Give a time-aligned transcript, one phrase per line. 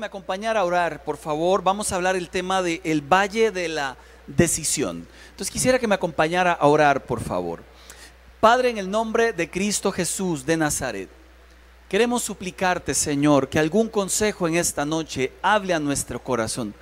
[0.00, 1.62] me acompañara a orar, por favor.
[1.62, 5.06] Vamos a hablar el tema del el valle de la decisión.
[5.28, 7.62] Entonces quisiera que me acompañara a orar, por favor.
[8.40, 11.10] Padre, en el nombre de Cristo Jesús de Nazaret,
[11.86, 16.74] queremos suplicarte, Señor, que algún consejo en esta noche hable a nuestro corazón.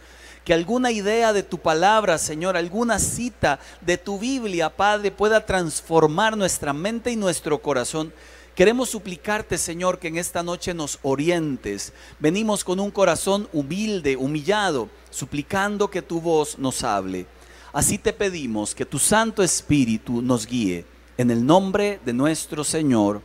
[0.45, 6.37] Que alguna idea de tu palabra, Señor, alguna cita de tu Biblia, Padre, pueda transformar
[6.37, 8.13] nuestra mente y nuestro corazón
[8.59, 11.93] Queremos suplicarte, Señor, que en esta noche nos orientes.
[12.19, 17.29] Venimos con un corazón humilde, humillado, suplicando que tu voz nos hable.
[17.73, 20.85] Así te pedimos que tu Santo Espíritu nos guíe
[21.17, 23.23] en el nombre de nuestro Señor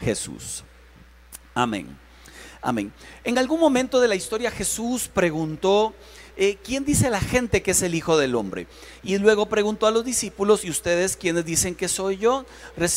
[0.00, 0.64] Jesús.
[1.54, 1.96] Amén.
[2.60, 2.92] Amén.
[3.22, 5.94] En algún momento de la historia Jesús preguntó,
[6.36, 8.66] eh, ¿quién dice la gente que es el Hijo del Hombre?
[9.02, 12.44] Y luego preguntó a los discípulos, ¿y ustedes quiénes dicen que soy yo?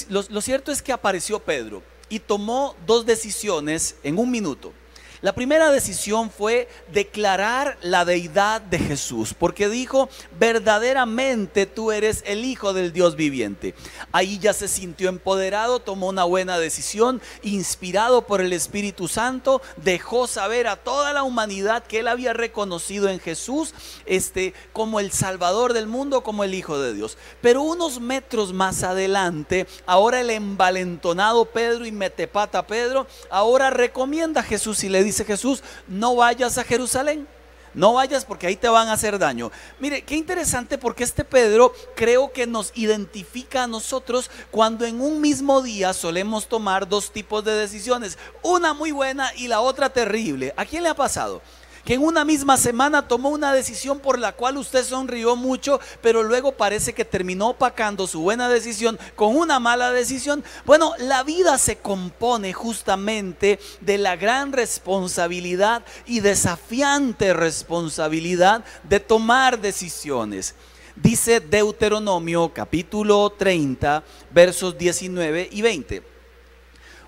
[0.10, 4.74] lo cierto es que apareció Pedro y tomó dos decisiones en un minuto.
[5.22, 12.46] La primera decisión fue declarar la deidad de Jesús, porque dijo, verdaderamente tú eres el
[12.46, 13.74] Hijo del Dios viviente.
[14.12, 20.28] Ahí ya se sintió empoderado, tomó una buena decisión, inspirado por el Espíritu Santo, dejó
[20.28, 23.74] saber a toda la humanidad que él había reconocido en Jesús
[24.06, 27.18] este, como el Salvador del mundo, como el Hijo de Dios.
[27.42, 34.44] Pero unos metros más adelante, ahora el envalentonado Pedro y metepata Pedro, ahora recomienda a
[34.44, 37.28] Jesús y le dice Jesús, no vayas a Jerusalén.
[37.74, 39.52] No vayas porque ahí te van a hacer daño.
[39.80, 45.22] Mire, qué interesante porque este Pedro creo que nos identifica a nosotros cuando en un
[45.22, 48.18] mismo día solemos tomar dos tipos de decisiones.
[48.42, 50.56] Una muy buena y la otra terrible.
[50.58, 51.42] ¿A quién le ha pasado?
[51.88, 56.22] Que en una misma semana tomó una decisión por la cual usted sonrió mucho, pero
[56.22, 60.44] luego parece que terminó opacando su buena decisión con una mala decisión.
[60.66, 69.62] Bueno, la vida se compone justamente de la gran responsabilidad y desafiante responsabilidad de tomar
[69.62, 70.56] decisiones.
[70.98, 76.04] Dice Deuteronomio capítulo 30, versos 19 y 20.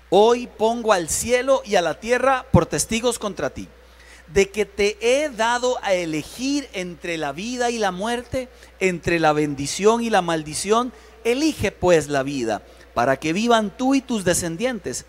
[0.08, 3.68] Hoy pongo al cielo y a la tierra por testigos contra ti
[4.32, 8.48] de que te he dado a elegir entre la vida y la muerte,
[8.78, 10.92] entre la bendición y la maldición,
[11.24, 12.62] elige pues la vida,
[12.94, 15.06] para que vivan tú y tus descendientes.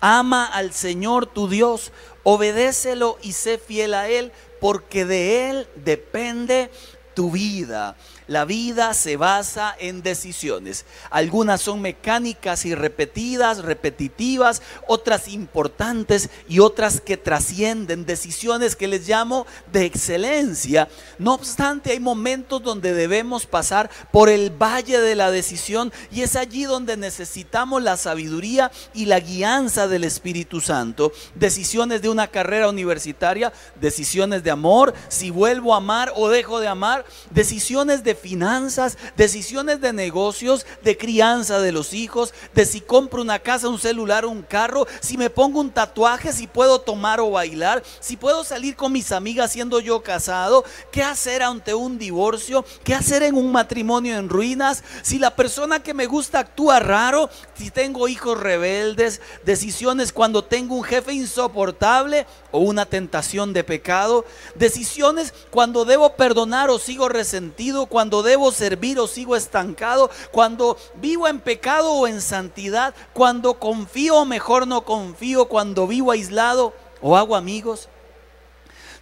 [0.00, 1.92] Ama al Señor tu Dios,
[2.24, 6.70] obedécelo y sé fiel a Él, porque de Él depende
[7.14, 7.96] tu vida.
[8.28, 10.84] La vida se basa en decisiones.
[11.10, 19.08] Algunas son mecánicas y repetidas, repetitivas, otras importantes y otras que trascienden, decisiones que les
[19.08, 20.88] llamo de excelencia.
[21.18, 26.36] No obstante, hay momentos donde debemos pasar por el valle de la decisión y es
[26.36, 31.12] allí donde necesitamos la sabiduría y la guianza del Espíritu Santo.
[31.34, 36.68] Decisiones de una carrera universitaria, decisiones de amor, si vuelvo a amar o dejo de
[36.68, 43.20] amar, decisiones de finanzas, decisiones de negocios, de crianza de los hijos, de si compro
[43.20, 47.32] una casa, un celular, un carro, si me pongo un tatuaje, si puedo tomar o
[47.32, 52.64] bailar, si puedo salir con mis amigas siendo yo casado, qué hacer ante un divorcio,
[52.84, 57.28] qué hacer en un matrimonio en ruinas, si la persona que me gusta actúa raro,
[57.54, 64.24] si tengo hijos rebeldes, decisiones cuando tengo un jefe insoportable o una tentación de pecado,
[64.54, 71.28] decisiones cuando debo perdonar o sigo resentido, cuando debo servir o sigo estancado, cuando vivo
[71.28, 77.16] en pecado o en santidad, cuando confío o mejor no confío, cuando vivo aislado o
[77.16, 77.88] hago amigos.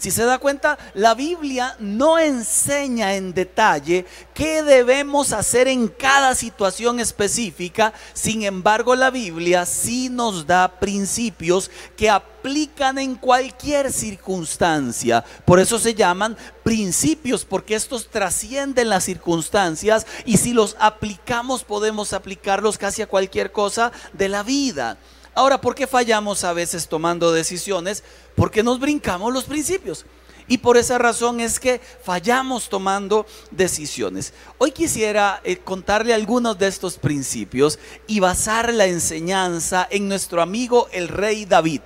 [0.00, 6.34] Si se da cuenta, la Biblia no enseña en detalle qué debemos hacer en cada
[6.34, 7.92] situación específica.
[8.14, 15.22] Sin embargo, la Biblia sí nos da principios que aplican en cualquier circunstancia.
[15.44, 22.14] Por eso se llaman principios, porque estos trascienden las circunstancias y si los aplicamos podemos
[22.14, 24.96] aplicarlos casi a cualquier cosa de la vida.
[25.34, 28.02] Ahora, ¿por qué fallamos a veces tomando decisiones?
[28.34, 30.04] Porque nos brincamos los principios.
[30.48, 34.32] Y por esa razón es que fallamos tomando decisiones.
[34.58, 37.78] Hoy quisiera eh, contarle algunos de estos principios
[38.08, 41.82] y basar la enseñanza en nuestro amigo el rey David,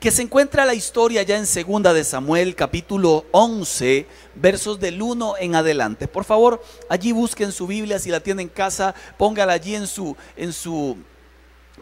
[0.00, 5.34] que se encuentra la historia ya en segunda de Samuel capítulo 11, versos del 1
[5.40, 6.08] en adelante.
[6.08, 10.16] Por favor, allí busquen su Biblia, si la tienen en casa, póngala allí en su
[10.34, 10.96] en su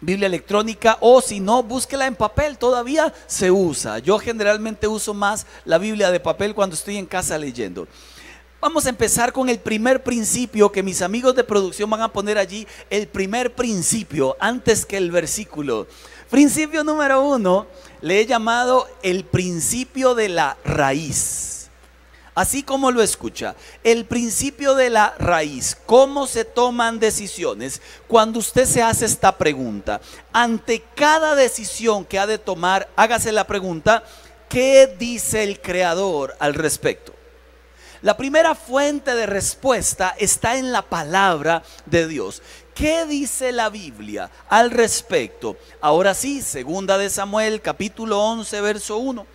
[0.00, 3.98] Biblia electrónica o si no, búsquela en papel, todavía se usa.
[3.98, 7.86] Yo generalmente uso más la Biblia de papel cuando estoy en casa leyendo.
[8.60, 12.36] Vamos a empezar con el primer principio que mis amigos de producción van a poner
[12.36, 15.86] allí, el primer principio, antes que el versículo.
[16.28, 17.66] Principio número uno,
[18.02, 21.59] le he llamado el principio de la raíz.
[22.34, 27.82] Así como lo escucha, el principio de la raíz, cómo se toman decisiones.
[28.06, 30.00] Cuando usted se hace esta pregunta,
[30.32, 34.04] ante cada decisión que ha de tomar, hágase la pregunta,
[34.48, 37.14] ¿qué dice el Creador al respecto?
[38.02, 42.40] La primera fuente de respuesta está en la palabra de Dios.
[42.74, 45.58] ¿Qué dice la Biblia al respecto?
[45.82, 49.26] Ahora sí, segunda de Samuel, capítulo 11, verso 1.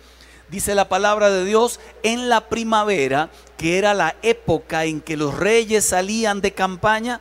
[0.48, 5.34] Dice la palabra de Dios, en la primavera, que era la época en que los
[5.34, 7.20] reyes salían de campaña,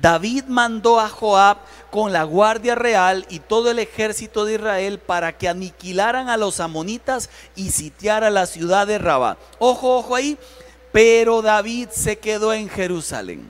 [0.00, 1.58] David mandó a Joab
[1.92, 6.58] con la guardia real y todo el ejército de Israel para que aniquilaran a los
[6.58, 9.36] amonitas y sitiara la ciudad de Rabá.
[9.60, 10.36] Ojo, ojo ahí,
[10.90, 13.48] pero David se quedó en Jerusalén.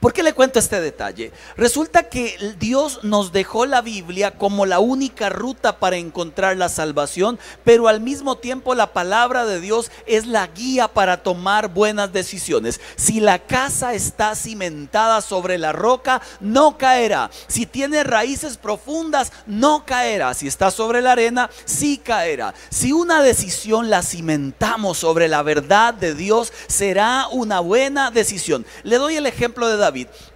[0.00, 1.30] ¿Por qué le cuento este detalle?
[1.58, 7.38] Resulta que Dios nos dejó la Biblia como la única ruta para encontrar la salvación,
[7.64, 12.80] pero al mismo tiempo la palabra de Dios es la guía para tomar buenas decisiones.
[12.96, 17.30] Si la casa está cimentada sobre la roca, no caerá.
[17.46, 20.32] Si tiene raíces profundas, no caerá.
[20.32, 22.54] Si está sobre la arena, sí caerá.
[22.70, 28.64] Si una decisión la cimentamos sobre la verdad de Dios, será una buena decisión.
[28.82, 29.89] Le doy el ejemplo de David.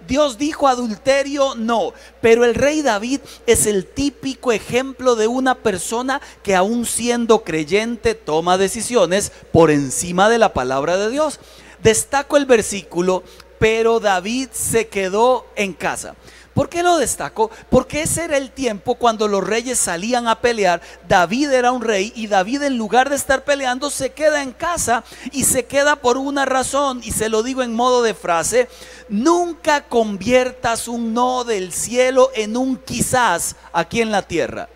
[0.07, 6.21] Dios dijo adulterio, no, pero el rey David es el típico ejemplo de una persona
[6.43, 11.39] que aún siendo creyente toma decisiones por encima de la palabra de Dios.
[11.81, 13.23] Destaco el versículo,
[13.59, 16.15] pero David se quedó en casa.
[16.55, 17.51] ¿Por qué lo destaco?
[17.69, 20.81] Porque ese era el tiempo cuando los reyes salían a pelear.
[21.05, 25.03] David era un rey y David en lugar de estar peleando se queda en casa
[25.33, 27.01] y se queda por una razón.
[27.03, 28.69] Y se lo digo en modo de frase,
[29.09, 34.69] nunca conviertas un no del cielo en un quizás aquí en la tierra.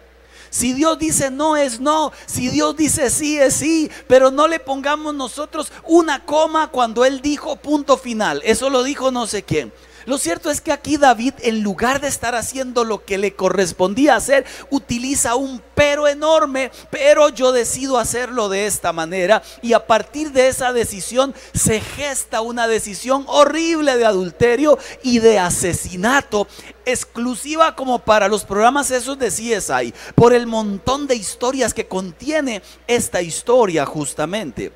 [0.50, 4.60] Si Dios dice no es no, si Dios dice sí es sí, pero no le
[4.60, 8.42] pongamos nosotros una coma cuando Él dijo punto final.
[8.44, 9.72] Eso lo dijo no sé quién.
[10.10, 14.16] Lo cierto es que aquí David, en lugar de estar haciendo lo que le correspondía
[14.16, 20.32] hacer, utiliza un pero enorme, pero yo decido hacerlo de esta manera y a partir
[20.32, 26.48] de esa decisión se gesta una decisión horrible de adulterio y de asesinato
[26.86, 32.64] exclusiva como para los programas esos de CSI, por el montón de historias que contiene
[32.88, 34.72] esta historia justamente.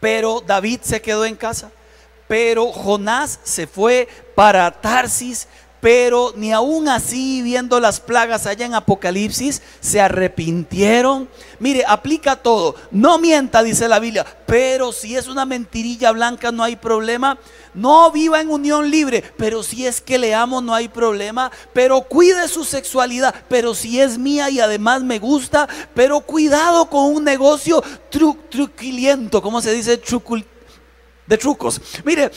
[0.00, 1.70] Pero David se quedó en casa.
[2.32, 5.48] Pero Jonás se fue para Tarsis,
[5.82, 11.28] pero ni aún así, viendo las plagas allá en Apocalipsis, se arrepintieron.
[11.58, 12.74] Mire, aplica todo.
[12.90, 17.36] No mienta, dice la Biblia, pero si es una mentirilla blanca no hay problema.
[17.74, 21.52] No viva en unión libre, pero si es que le amo no hay problema.
[21.74, 25.68] Pero cuide su sexualidad, pero si es mía y además me gusta.
[25.94, 27.84] Pero cuidado con un negocio
[28.48, 30.00] truquiliento, ¿cómo se dice?
[31.26, 31.80] De trucos.
[32.04, 32.30] Mire,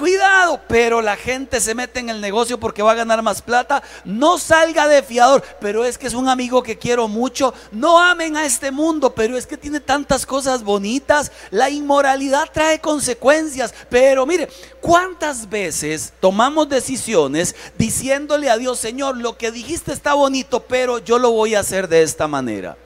[0.00, 3.82] cuidado, pero la gente se mete en el negocio porque va a ganar más plata.
[4.04, 7.52] No salga de fiador, pero es que es un amigo que quiero mucho.
[7.70, 11.30] No amen a este mundo, pero es que tiene tantas cosas bonitas.
[11.50, 14.48] La inmoralidad trae consecuencias, pero mire,
[14.80, 21.18] ¿cuántas veces tomamos decisiones diciéndole a Dios, Señor, lo que dijiste está bonito, pero yo
[21.18, 22.76] lo voy a hacer de esta manera?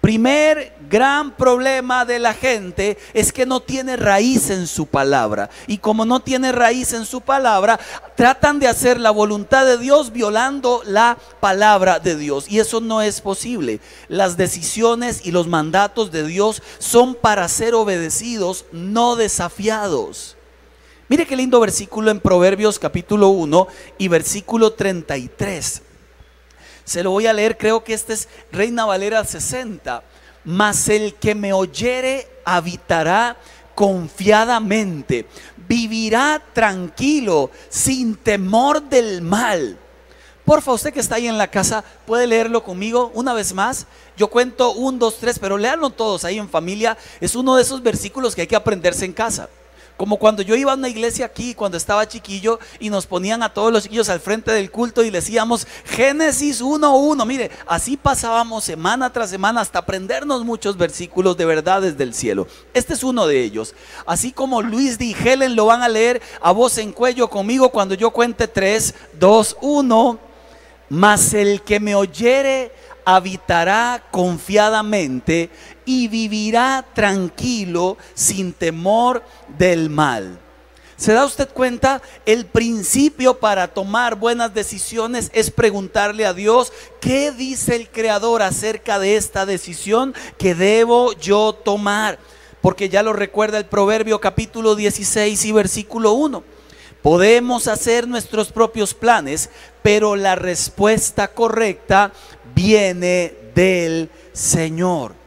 [0.00, 5.50] Primer gran problema de la gente es que no tiene raíz en su palabra.
[5.66, 7.78] Y como no tiene raíz en su palabra,
[8.16, 12.46] tratan de hacer la voluntad de Dios violando la palabra de Dios.
[12.48, 13.80] Y eso no es posible.
[14.08, 20.36] Las decisiones y los mandatos de Dios son para ser obedecidos, no desafiados.
[21.08, 23.66] Mire qué lindo versículo en Proverbios capítulo 1
[23.98, 25.82] y versículo 33.
[26.90, 30.02] Se lo voy a leer, creo que este es Reina Valera 60.
[30.44, 33.36] Mas el que me oyere habitará
[33.76, 35.24] confiadamente,
[35.68, 39.78] vivirá tranquilo, sin temor del mal.
[40.44, 43.86] Porfa, usted que está ahí en la casa, puede leerlo conmigo una vez más.
[44.16, 46.98] Yo cuento un, dos, tres, pero léanlo todos ahí en familia.
[47.20, 49.48] Es uno de esos versículos que hay que aprenderse en casa.
[50.00, 53.52] Como cuando yo iba a una iglesia aquí, cuando estaba chiquillo, y nos ponían a
[53.52, 57.26] todos los chiquillos al frente del culto y decíamos Génesis 1.1.
[57.26, 62.46] Mire, así pasábamos semana tras semana hasta aprendernos muchos versículos de verdades del cielo.
[62.72, 63.74] Este es uno de ellos.
[64.06, 67.94] Así como Luis y Helen lo van a leer a voz en cuello conmigo cuando
[67.94, 70.18] yo cuente 3, 2, 1.
[70.88, 72.72] Mas el que me oyere
[73.04, 75.50] habitará confiadamente
[75.90, 79.24] y vivirá tranquilo sin temor
[79.58, 80.38] del mal.
[80.96, 82.00] ¿Se da usted cuenta?
[82.26, 89.00] El principio para tomar buenas decisiones es preguntarle a Dios, ¿qué dice el Creador acerca
[89.00, 92.20] de esta decisión que debo yo tomar?
[92.60, 96.44] Porque ya lo recuerda el Proverbio capítulo 16 y versículo 1.
[97.02, 99.50] Podemos hacer nuestros propios planes,
[99.82, 102.12] pero la respuesta correcta
[102.54, 105.19] viene del Señor.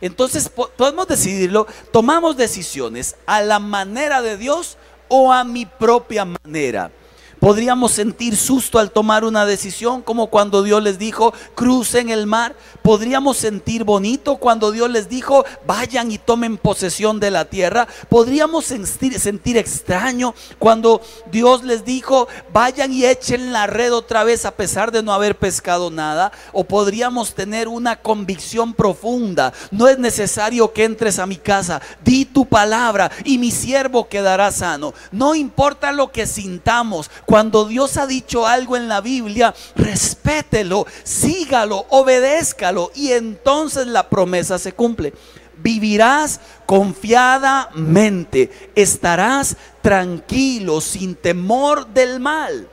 [0.00, 4.76] Entonces podemos decidirlo, tomamos decisiones a la manera de Dios
[5.08, 6.90] o a mi propia manera.
[7.40, 12.54] Podríamos sentir susto al tomar una decisión, como cuando Dios les dijo, crucen el mar.
[12.82, 17.88] Podríamos sentir bonito cuando Dios les dijo, vayan y tomen posesión de la tierra.
[18.10, 21.00] Podríamos sentir, sentir extraño cuando
[21.32, 25.38] Dios les dijo, vayan y echen la red otra vez a pesar de no haber
[25.38, 26.32] pescado nada.
[26.52, 29.54] O podríamos tener una convicción profunda.
[29.70, 31.80] No es necesario que entres a mi casa.
[32.04, 34.92] Di tu palabra y mi siervo quedará sano.
[35.10, 41.86] No importa lo que sintamos cuando Dios ha dicho algo en la Biblia, respételo, sígalo,
[41.90, 45.12] obedézcalo y entonces la promesa se cumple.
[45.62, 52.68] Vivirás confiadamente, estarás tranquilo, sin temor del mal.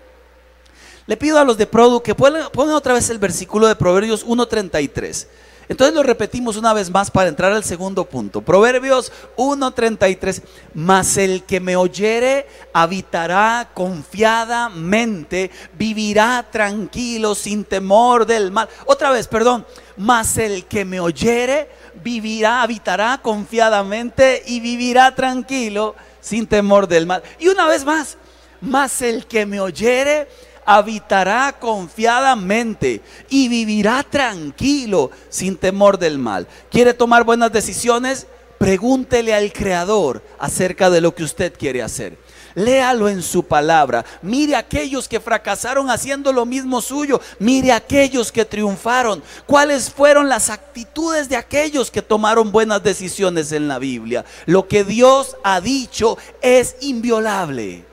[1.06, 5.28] Le pido a los de Produ que pongan otra vez el versículo de Proverbios 1.33.
[5.70, 8.42] Entonces lo repetimos una vez más para entrar al segundo punto.
[8.42, 10.42] Proverbios 1:33,
[10.74, 18.70] mas el que me oyere habitará confiadamente, vivirá tranquilo sin temor del mal.
[18.86, 19.66] Otra vez, perdón,
[19.98, 21.70] mas el que me oyere
[22.04, 27.24] vivirá, habitará confiadamente y vivirá tranquilo sin temor del mal.
[27.40, 28.18] Y una vez más,
[28.62, 30.28] mas el que me oyere
[30.68, 36.46] habitará confiadamente y vivirá tranquilo sin temor del mal.
[36.70, 38.28] ¿Quiere tomar buenas decisiones?
[38.60, 42.18] Pregúntele al Creador acerca de lo que usted quiere hacer.
[42.54, 44.04] Léalo en su palabra.
[44.22, 47.22] Mire a aquellos que fracasaron haciendo lo mismo suyo.
[47.40, 49.24] Mire a aquellos que triunfaron.
[49.46, 54.26] ¿Cuáles fueron las actitudes de aquellos que tomaron buenas decisiones en la Biblia?
[54.48, 57.87] Lo que Dios ha dicho es inviolable.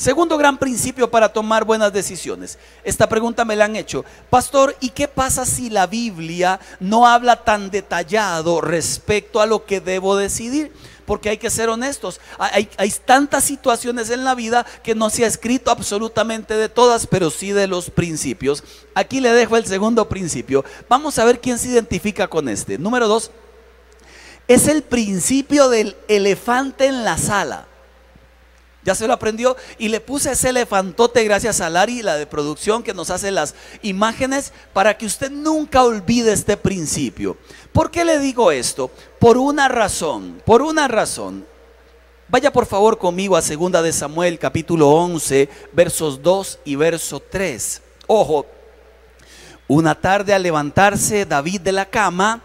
[0.00, 2.58] Segundo gran principio para tomar buenas decisiones.
[2.84, 4.02] Esta pregunta me la han hecho.
[4.30, 9.82] Pastor, ¿y qué pasa si la Biblia no habla tan detallado respecto a lo que
[9.82, 10.72] debo decidir?
[11.04, 12.18] Porque hay que ser honestos.
[12.38, 12.70] Hay,
[13.04, 17.52] tantas situaciones en la vida que no se ha escrito absolutamente de todas, pero sí
[17.52, 18.64] de los principios.
[18.94, 20.64] Aquí le dejo el segundo principio.
[20.88, 22.78] Vamos a ver quién se identifica con este.
[22.78, 23.32] Número dos,
[24.48, 27.66] es el principio del elefante en la sala.
[28.82, 32.82] Ya se lo aprendió y le puse ese elefantote gracias a Lari, la de producción
[32.82, 37.36] que nos hace las imágenes, para que usted nunca olvide este principio.
[37.72, 38.90] ¿Por qué le digo esto?
[39.18, 41.46] Por una razón, por una razón.
[42.28, 47.82] Vaya por favor conmigo a segunda de Samuel capítulo 11, versos 2 y verso 3.
[48.06, 48.46] Ojo,
[49.68, 52.42] una tarde al levantarse David de la cama,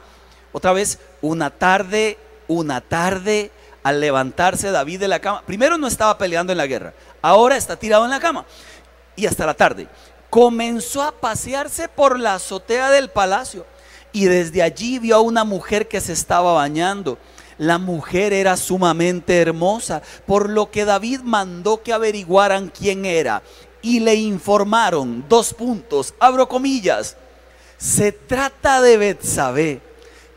[0.52, 3.52] otra vez, una tarde, una tarde
[3.86, 7.76] al levantarse David de la cama, primero no estaba peleando en la guerra, ahora está
[7.76, 8.44] tirado en la cama.
[9.16, 9.88] Y hasta la tarde
[10.32, 13.64] comenzó a pasearse por la azotea del palacio
[14.12, 17.20] y desde allí vio a una mujer que se estaba bañando.
[17.60, 23.44] La mujer era sumamente hermosa, por lo que David mandó que averiguaran quién era
[23.84, 27.18] y le informaron dos puntos, abro comillas.
[27.78, 29.80] Se trata de Betsabé,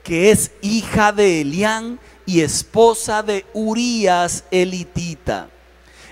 [0.04, 1.98] que es hija de Elián
[2.28, 5.48] y esposa de Urías elitita.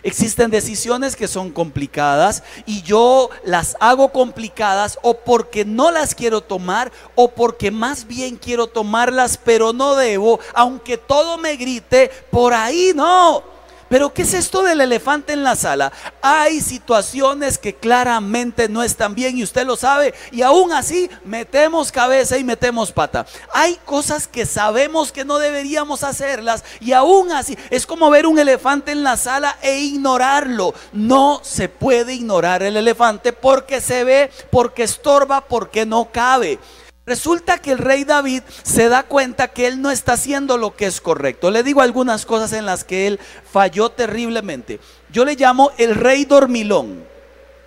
[0.02, 6.40] Existen decisiones que son complicadas y yo las hago complicadas o porque no las quiero
[6.40, 12.54] tomar o porque más bien quiero tomarlas pero no debo, aunque todo me grite, por
[12.54, 13.55] ahí no.
[13.88, 15.92] Pero ¿qué es esto del elefante en la sala?
[16.20, 21.92] Hay situaciones que claramente no están bien y usted lo sabe y aún así metemos
[21.92, 23.26] cabeza y metemos pata.
[23.52, 28.38] Hay cosas que sabemos que no deberíamos hacerlas y aún así es como ver un
[28.38, 30.74] elefante en la sala e ignorarlo.
[30.92, 36.58] No se puede ignorar el elefante porque se ve, porque estorba, porque no cabe.
[37.06, 40.86] Resulta que el rey David se da cuenta que él no está haciendo lo que
[40.86, 41.52] es correcto.
[41.52, 43.20] Le digo algunas cosas en las que él
[43.52, 44.80] falló terriblemente.
[45.12, 47.04] Yo le llamo el rey dormilón.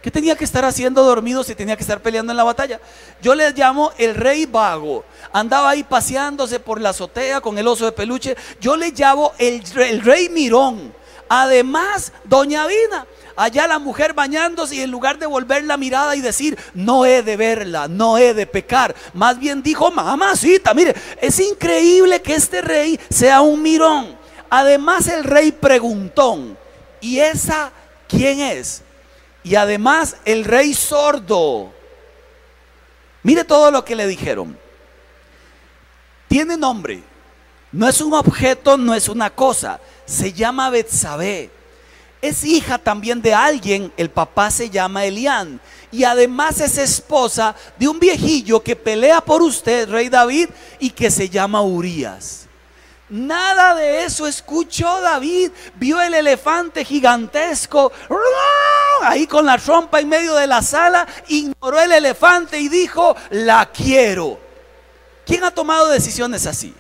[0.01, 2.81] ¿Qué tenía que estar haciendo dormido si tenía que estar peleando en la batalla?
[3.22, 5.05] Yo le llamo el rey vago.
[5.31, 8.36] Andaba ahí paseándose por la azotea con el oso de peluche.
[8.60, 10.93] Yo le llamo el, el rey mirón.
[11.29, 13.05] Además, doña Vina
[13.36, 17.24] Allá la mujer bañándose y en lugar de volver la mirada y decir, no he
[17.24, 22.62] de verla, no he de pecar, más bien dijo, mamacita, mire, es increíble que este
[22.62, 24.17] rey sea un mirón.
[24.50, 26.38] Además el rey preguntó,
[27.01, 27.71] ¿y esa
[28.07, 28.81] quién es?
[29.43, 31.71] Y además el rey sordo.
[33.24, 34.57] Mire todo lo que le dijeron.
[36.27, 37.03] Tiene nombre.
[37.71, 39.79] No es un objeto, no es una cosa.
[40.05, 41.51] Se llama Betsabé.
[42.21, 45.61] Es hija también de alguien, el papá se llama Elián.
[45.91, 50.49] Y además es esposa de un viejillo que pelea por usted, rey David,
[50.79, 52.47] y que se llama Urias.
[53.09, 55.51] Nada de eso escuchó David.
[55.75, 57.91] Vio el elefante gigantesco
[59.01, 61.07] ahí con la trompa en medio de la sala.
[61.27, 64.39] Ignoró el elefante y dijo, la quiero.
[65.25, 66.73] ¿Quién ha tomado decisiones así?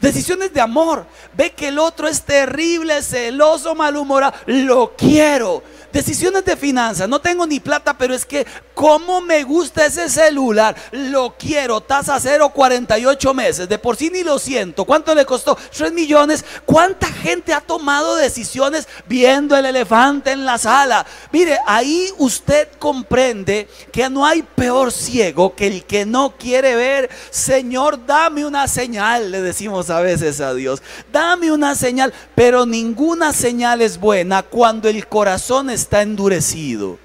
[0.00, 1.06] Decisiones de amor.
[1.36, 4.34] Ve que el otro es terrible, celoso, malhumorado.
[4.46, 5.62] Lo quiero.
[5.92, 7.08] Decisiones de finanzas.
[7.08, 10.76] No tengo ni plata, pero es que cómo me gusta ese celular.
[10.92, 11.80] Lo quiero.
[11.80, 13.68] Tasa 0, 48 meses.
[13.68, 14.84] De por sí ni lo siento.
[14.84, 15.56] ¿Cuánto le costó?
[15.76, 16.44] 3 millones.
[16.66, 21.06] ¿Cuánta gente ha tomado decisiones viendo el elefante en la sala?
[21.32, 27.08] Mire, ahí usted comprende que no hay peor ciego que el que no quiere ver.
[27.30, 30.82] Señor, dame una señal, le decimos a veces a Dios.
[31.10, 36.98] Dame una señal, pero ninguna señal es buena cuando el corazón está endurecido.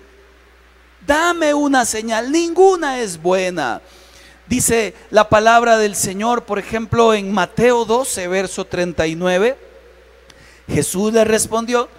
[1.06, 3.82] Dame una señal, ninguna es buena.
[4.48, 9.58] Dice la palabra del Señor, por ejemplo, en Mateo 12, verso 39.
[10.68, 11.90] Jesús le respondió,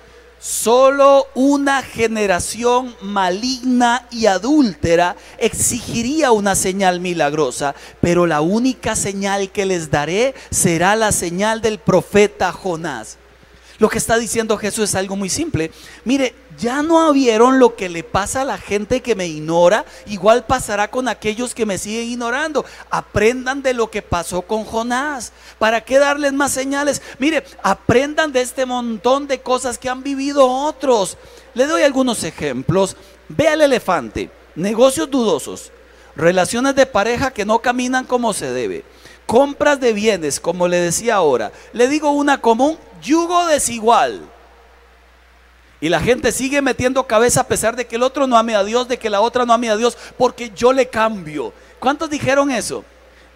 [0.41, 9.65] Solo una generación maligna y adúltera exigiría una señal milagrosa, pero la única señal que
[9.65, 13.17] les daré será la señal del profeta Jonás.
[13.79, 15.71] Lo que está diciendo Jesús es algo muy simple.
[16.05, 20.45] Mire, ya no vieron lo que le pasa a la gente que me ignora, igual
[20.47, 22.65] pasará con aquellos que me siguen ignorando.
[22.91, 25.33] Aprendan de lo que pasó con Jonás.
[25.59, 27.03] ¿Para qué darles más señales?
[27.19, 31.17] Mire, aprendan de este montón de cosas que han vivido otros.
[31.55, 32.97] Le doy algunos ejemplos.
[33.29, 35.73] Ve al elefante, negocios dudosos,
[36.15, 38.85] relaciones de pareja que no caminan como se debe,
[39.25, 41.53] compras de bienes, como le decía ahora.
[41.73, 44.34] Le digo una común, yugo desigual
[45.85, 48.65] y la gente sigue metiendo cabeza a pesar de que el otro no ame a
[48.65, 51.53] Dios, de que la otra no ame a Dios, porque yo le cambio.
[51.79, 52.87] ¿Cuántos dijeron eso?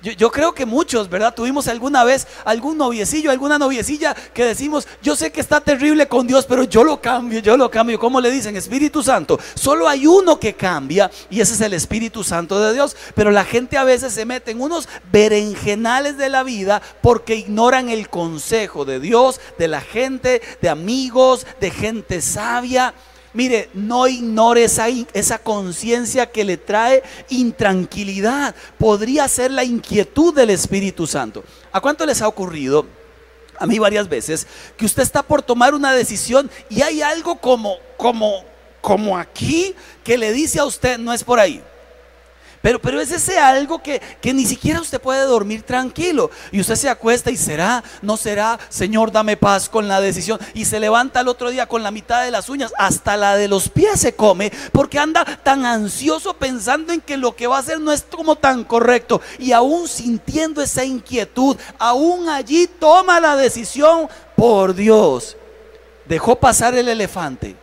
[0.01, 1.35] Yo, creo que muchos, ¿verdad?
[1.35, 6.27] Tuvimos alguna vez algún noviecillo, alguna noviecilla que decimos, yo sé que está terrible con
[6.27, 7.99] Dios, pero yo lo cambio, yo lo cambio.
[7.99, 8.57] ¿Cómo le dicen?
[8.57, 9.41] Espíritu Santo.
[9.55, 12.97] Solo hay uno que cambia y ese es el Espíritu Santo de Dios.
[13.17, 17.89] Pero la gente a veces se mete en unos berenjenales de la vida porque ignoran
[17.89, 22.95] el consejo de Dios, de la gente, de amigos, de gente sabia.
[23.35, 28.55] Mire, no ignore esa, esa conciencia que le trae intranquilidad.
[28.79, 31.45] Podría ser la inquietud del Espíritu Santo.
[31.71, 32.87] ¿A cuánto les ha ocurrido?
[33.59, 37.77] A mí varias veces que usted está por tomar una decisión y hay algo como,
[37.97, 38.45] como,
[38.81, 41.63] como aquí que le dice a usted, no es por ahí.
[42.61, 46.31] Pero, pero es ese algo que, que ni siquiera usted puede dormir tranquilo.
[46.51, 50.41] Y usted se acuesta y será, no será, Señor, dame paz con la decisión.
[50.55, 53.49] Y se levanta el otro día con la mitad de las uñas, hasta la de
[53.49, 57.61] los pies se come, porque anda tan ansioso pensando en que lo que va a
[57.61, 59.21] hacer no es como tan correcto.
[59.39, 65.37] Y aún sintiendo esa inquietud, aún allí toma la decisión, por Dios,
[66.07, 67.57] dejó pasar el elefante.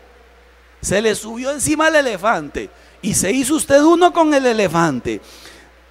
[0.82, 2.70] Se le subió encima el elefante
[3.06, 5.22] y se hizo usted uno con el elefante.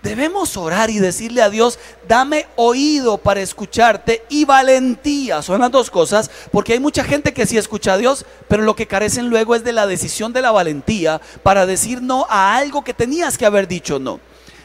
[0.03, 5.41] Debemos orar y decirle a Dios, dame oído para escucharte y valentía.
[5.41, 8.75] Son las dos cosas, porque hay mucha gente que sí escucha a Dios, pero lo
[8.75, 12.83] que carecen luego es de la decisión de la valentía para decir no a algo
[12.83, 14.19] que tenías que haber dicho no.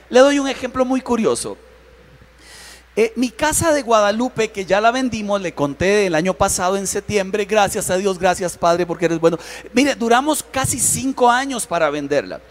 [0.09, 1.55] Le doy un ejemplo muy curioso.
[2.95, 6.87] Eh, mi casa de Guadalupe, que ya la vendimos, le conté el año pasado en
[6.87, 9.37] septiembre, gracias a Dios, gracias Padre, porque eres bueno.
[9.73, 12.41] Mire, duramos casi cinco años para venderla.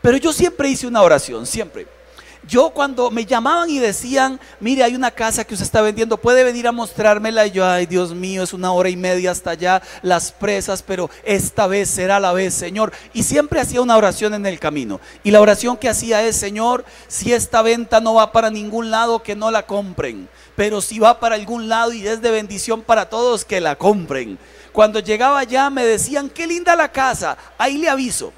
[0.00, 1.97] Pero yo siempre hice una oración, siempre.
[2.48, 6.44] Yo cuando me llamaban y decían, mire, hay una casa que usted está vendiendo, puede
[6.44, 7.46] venir a mostrármela.
[7.46, 11.10] Y yo, ay Dios mío, es una hora y media hasta allá, las presas, pero
[11.24, 12.90] esta vez será la vez, Señor.
[13.12, 14.98] Y siempre hacía una oración en el camino.
[15.22, 19.22] Y la oración que hacía es, Señor, si esta venta no va para ningún lado,
[19.22, 20.26] que no la compren.
[20.56, 24.38] Pero si va para algún lado y es de bendición para todos, que la compren.
[24.72, 28.32] Cuando llegaba allá me decían, qué linda la casa, ahí le aviso.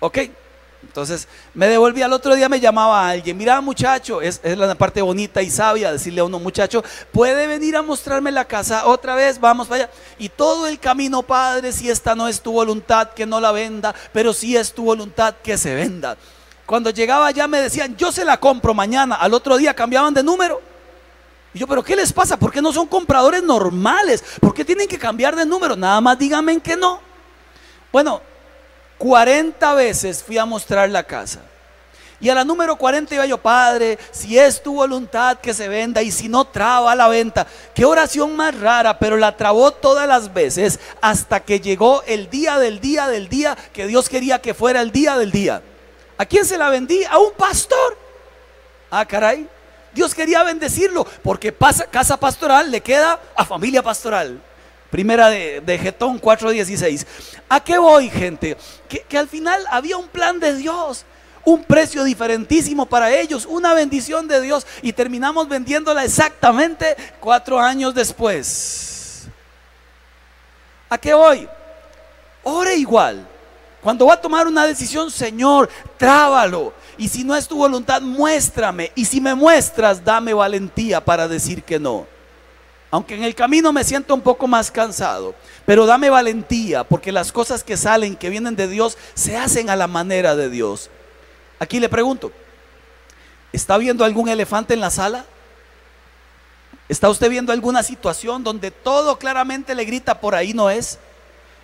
[0.00, 0.18] ¿Ok?
[0.82, 4.74] Entonces me devolví al otro día, me llamaba a alguien, mira muchacho, es, es, la
[4.74, 9.14] parte bonita y sabia decirle a uno, muchacho, puede venir a mostrarme la casa otra
[9.14, 9.92] vez, vamos para allá.
[10.18, 13.94] Y todo el camino, Padre, si esta no es tu voluntad, que no la venda,
[14.12, 16.16] pero si es tu voluntad, que se venda.
[16.64, 20.22] Cuando llegaba allá me decían, yo se la compro mañana, al otro día cambiaban de
[20.22, 20.62] número.
[21.52, 22.38] Y yo, pero ¿qué les pasa?
[22.38, 24.22] ¿Por qué no son compradores normales?
[24.40, 25.76] ¿Por qué tienen que cambiar de número?
[25.76, 27.00] Nada más díganme que no.
[27.92, 28.22] Bueno,
[29.00, 31.40] 40 veces fui a mostrar la casa.
[32.20, 36.02] Y a la número 40 iba yo, Padre, si es tu voluntad que se venda
[36.02, 37.46] y si no traba la venta.
[37.74, 42.58] Qué oración más rara, pero la trabó todas las veces hasta que llegó el día
[42.58, 45.62] del día del día que Dios quería que fuera el día del día.
[46.18, 47.02] ¿A quién se la vendí?
[47.04, 47.96] A un pastor.
[48.90, 49.48] Ah, caray.
[49.94, 54.42] Dios quería bendecirlo porque pasa, casa pastoral le queda a familia pastoral.
[54.90, 57.06] Primera de, de Getón 4.16.
[57.48, 58.56] ¿A qué voy, gente?
[58.88, 61.04] Que, que al final había un plan de Dios
[61.44, 67.94] un precio diferentísimo para ellos, una bendición de Dios y terminamos vendiéndola exactamente cuatro años
[67.94, 69.26] después.
[70.88, 71.48] ¿A qué voy?
[72.42, 73.26] Ore igual.
[73.80, 76.74] Cuando va a tomar una decisión, Señor, trábalo.
[76.98, 78.92] Y si no es tu voluntad, muéstrame.
[78.94, 82.06] Y si me muestras, dame valentía para decir que no.
[82.90, 87.30] Aunque en el camino me siento un poco más cansado, pero dame valentía, porque las
[87.30, 90.90] cosas que salen, que vienen de Dios, se hacen a la manera de Dios.
[91.60, 92.32] Aquí le pregunto,
[93.52, 95.24] ¿está viendo algún elefante en la sala?
[96.88, 100.98] ¿Está usted viendo alguna situación donde todo claramente le grita por ahí no es?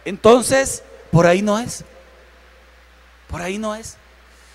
[0.05, 1.85] Entonces, por ahí no es.
[3.27, 3.97] Por ahí no es.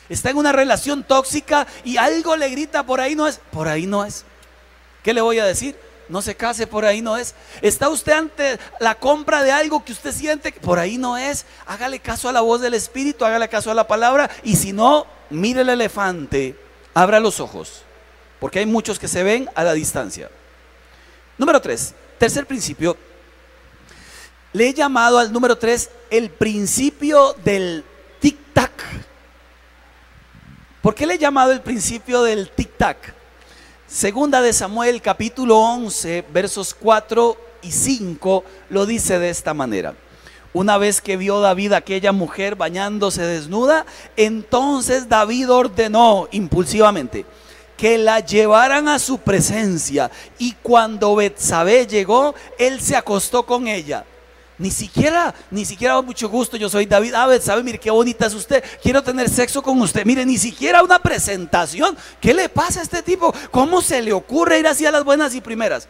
[0.08, 3.42] Está en una relación tóxica y algo le grita por ahí no es.
[3.52, 4.24] Por ahí no es.
[5.04, 5.78] ¿Qué le voy a decir?
[6.12, 7.34] No se case, por ahí no es.
[7.62, 11.46] Está usted ante la compra de algo que usted siente, por ahí no es.
[11.66, 14.30] Hágale caso a la voz del Espíritu, hágale caso a la palabra.
[14.44, 16.60] Y si no, mire el elefante,
[16.94, 17.84] abra los ojos.
[18.42, 20.30] Porque hay muchos que se ven a la distancia.
[21.38, 22.98] Número tres, tercer principio.
[24.52, 27.86] Le he llamado al número tres el principio del
[28.22, 28.72] tic-tac.
[30.82, 32.98] ¿Por qué le he llamado el principio del tic-tac?
[33.92, 39.96] Segunda de Samuel capítulo 11 versos 4 y 5 lo dice de esta manera.
[40.54, 47.26] Una vez que vio David a aquella mujer bañándose desnuda, entonces David ordenó impulsivamente
[47.76, 54.06] que la llevaran a su presencia y cuando Betsabé llegó, él se acostó con ella.
[54.62, 57.64] Ni siquiera, ni siquiera mucho gusto, yo soy David ah, ¿sabe?
[57.64, 60.06] Mire qué bonita es usted, quiero tener sexo con usted.
[60.06, 61.98] Mire, ni siquiera una presentación.
[62.20, 63.34] ¿Qué le pasa a este tipo?
[63.50, 65.88] ¿Cómo se le ocurre ir así a las buenas y primeras?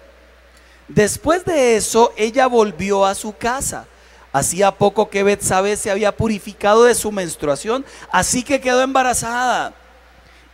[0.88, 3.88] Después de eso, ella volvió a su casa.
[4.31, 9.73] Hacía poco que Betsabé se había purificado de su menstruación, así que quedó embarazada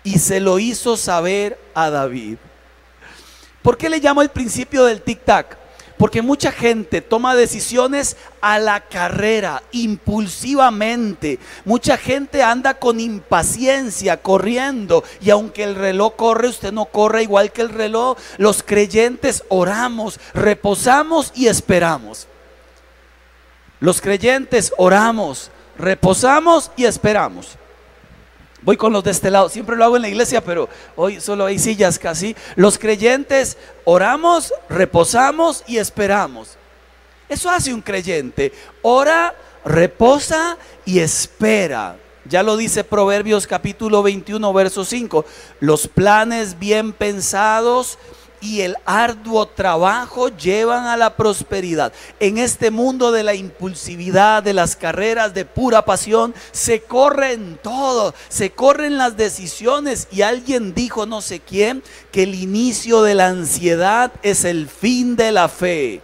[0.03, 2.37] y se lo hizo saber a David.
[3.61, 5.55] ¿Por qué le llamo el principio del tic-tac?
[5.97, 11.39] Porque mucha gente toma decisiones a la carrera, impulsivamente.
[11.65, 15.03] Mucha gente anda con impaciencia, corriendo.
[15.21, 18.17] Y aunque el reloj corre, usted no corre igual que el reloj.
[18.37, 22.27] Los creyentes oramos, reposamos y esperamos.
[23.79, 27.57] Los creyentes oramos, reposamos y esperamos.
[28.61, 29.49] Voy con los de este lado.
[29.49, 32.35] Siempre lo hago en la iglesia, pero hoy solo hay sillas casi.
[32.55, 36.57] Los creyentes oramos, reposamos y esperamos.
[37.29, 38.51] Eso hace un creyente.
[38.81, 41.97] Ora, reposa y espera.
[42.25, 45.25] Ya lo dice Proverbios capítulo 21, verso 5.
[45.59, 47.97] Los planes bien pensados
[48.47, 51.91] y el arduo trabajo llevan a la prosperidad.
[52.19, 57.57] En este mundo de la impulsividad, de las carreras de pura pasión, se corre en
[57.61, 63.15] todo, se corren las decisiones y alguien dijo, no sé quién, que el inicio de
[63.15, 66.01] la ansiedad es el fin de la fe.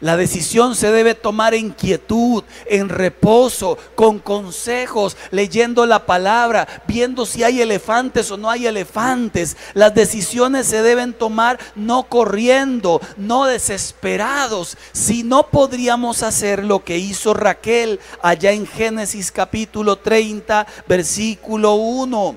[0.00, 7.26] La decisión se debe tomar en quietud, en reposo, con consejos, leyendo la palabra, viendo
[7.26, 9.56] si hay elefantes o no hay elefantes.
[9.74, 14.76] Las decisiones se deben tomar no corriendo, no desesperados.
[14.92, 22.36] Si no podríamos hacer lo que hizo Raquel allá en Génesis capítulo 30, versículo 1.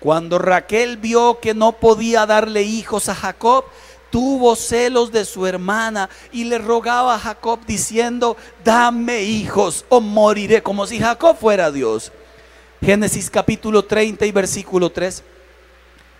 [0.00, 3.66] Cuando Raquel vio que no podía darle hijos a Jacob,
[4.10, 10.62] tuvo celos de su hermana y le rogaba a Jacob diciendo, dame hijos o moriré,
[10.62, 12.12] como si Jacob fuera Dios.
[12.82, 15.22] Génesis capítulo 30 y versículo 3.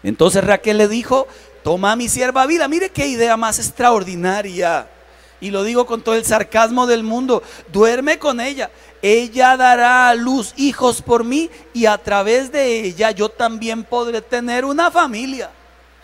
[0.03, 1.26] Entonces Raquel le dijo,
[1.62, 4.88] toma a mi sierva vida, mire qué idea más extraordinaria.
[5.42, 8.70] y lo digo con todo el sarcasmo del mundo, duerme con ella.
[9.03, 14.20] Ella dará a luz hijos por mí y a través de ella yo también podré
[14.20, 15.50] tener una familia.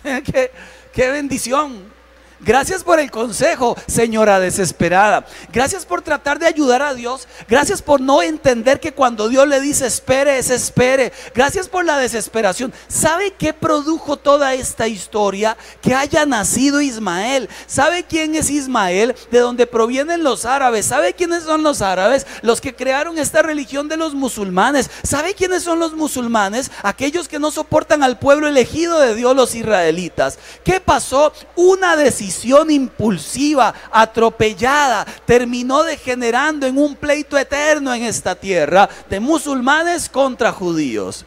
[0.96, 1.95] qué, bendición.
[2.40, 5.25] Gracias por el consejo, señora desesperada.
[5.51, 7.27] Gracias por tratar de ayudar a Dios.
[7.49, 11.14] Gracias por no entender que cuando Dios le dice espere, es espere.
[11.35, 12.75] Gracias por la desesperación.
[12.88, 15.57] ¿Sabe qué produjo toda esta historia?
[15.81, 17.49] Que haya nacido Ismael.
[17.66, 19.14] ¿Sabe quién es Ismael?
[19.31, 20.85] De donde provienen los árabes.
[20.85, 22.27] ¿Sabe quiénes son los árabes?
[22.42, 24.90] Los que crearon esta religión de los musulmanes.
[25.03, 26.70] ¿Sabe quiénes son los musulmanes?
[26.83, 30.38] Aquellos que no soportan al pueblo elegido de Dios, los israelitas.
[30.62, 31.33] ¿Qué pasó?
[31.55, 32.26] Una decisión
[32.71, 41.25] impulsiva, atropellada, terminó degenerando en un pleito eterno en esta tierra de musulmanes contra judíos.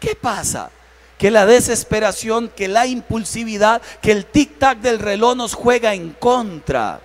[0.00, 0.70] ¿Qué pasa?
[1.18, 7.00] Que la desesperación, que la impulsividad, que el tic-tac del reloj nos juega en contra.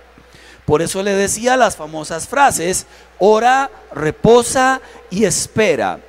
[0.64, 2.86] Por eso le decía las famosas frases,
[3.18, 6.00] ora, reposa y espera.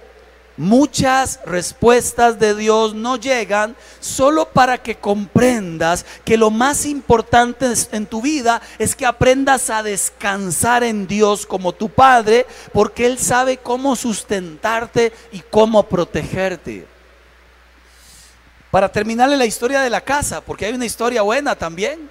[0.60, 8.06] Muchas respuestas de Dios no llegan solo para que comprendas que lo más importante en
[8.06, 13.56] tu vida es que aprendas a descansar en Dios como tu Padre, porque Él sabe
[13.56, 16.86] cómo sustentarte y cómo protegerte.
[18.70, 22.10] Para terminarle la historia de la casa, porque hay una historia buena también.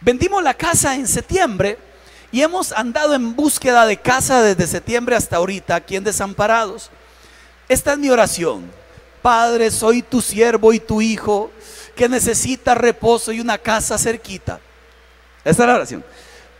[0.00, 1.91] Vendimos la casa en septiembre
[2.32, 6.90] y hemos andado en búsqueda de casa desde septiembre hasta ahorita aquí en Desamparados.
[7.68, 8.70] Esta es mi oración.
[9.20, 11.50] Padre, soy tu siervo y tu hijo
[11.94, 14.60] que necesita reposo y una casa cerquita.
[15.44, 16.04] Esta es la oración.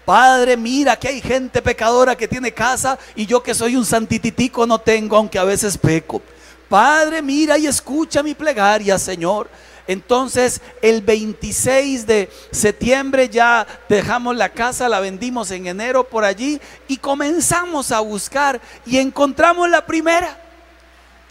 [0.05, 4.67] Padre, mira que hay gente pecadora que tiene casa y yo que soy un santititico
[4.67, 6.21] no tengo, aunque a veces peco.
[6.69, 9.49] Padre, mira y escucha mi plegaria, Señor.
[9.87, 16.61] Entonces el 26 de septiembre ya dejamos la casa, la vendimos en enero por allí
[16.89, 20.39] y comenzamos a buscar y encontramos la primera.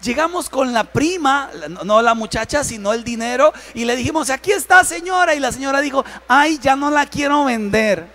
[0.01, 1.51] Llegamos con la prima,
[1.85, 5.35] no la muchacha, sino el dinero, y le dijimos, aquí está señora.
[5.35, 8.07] Y la señora dijo, ay, ya no la quiero vender.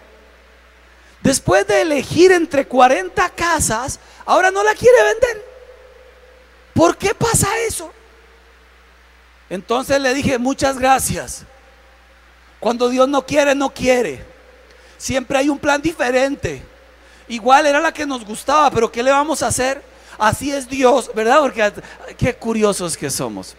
[1.22, 5.44] Después de elegir entre 40 casas, ahora no la quiere vender.
[6.74, 7.92] ¿Por qué pasa eso?
[9.48, 11.44] Entonces le dije, muchas gracias.
[12.58, 14.24] Cuando Dios no quiere, no quiere.
[14.98, 16.62] Siempre hay un plan diferente.
[17.28, 19.82] Igual era la que nos gustaba, pero ¿qué le vamos a hacer?
[20.18, 21.40] Así es Dios, ¿verdad?
[21.40, 21.72] Porque
[22.16, 23.54] qué curiosos que somos.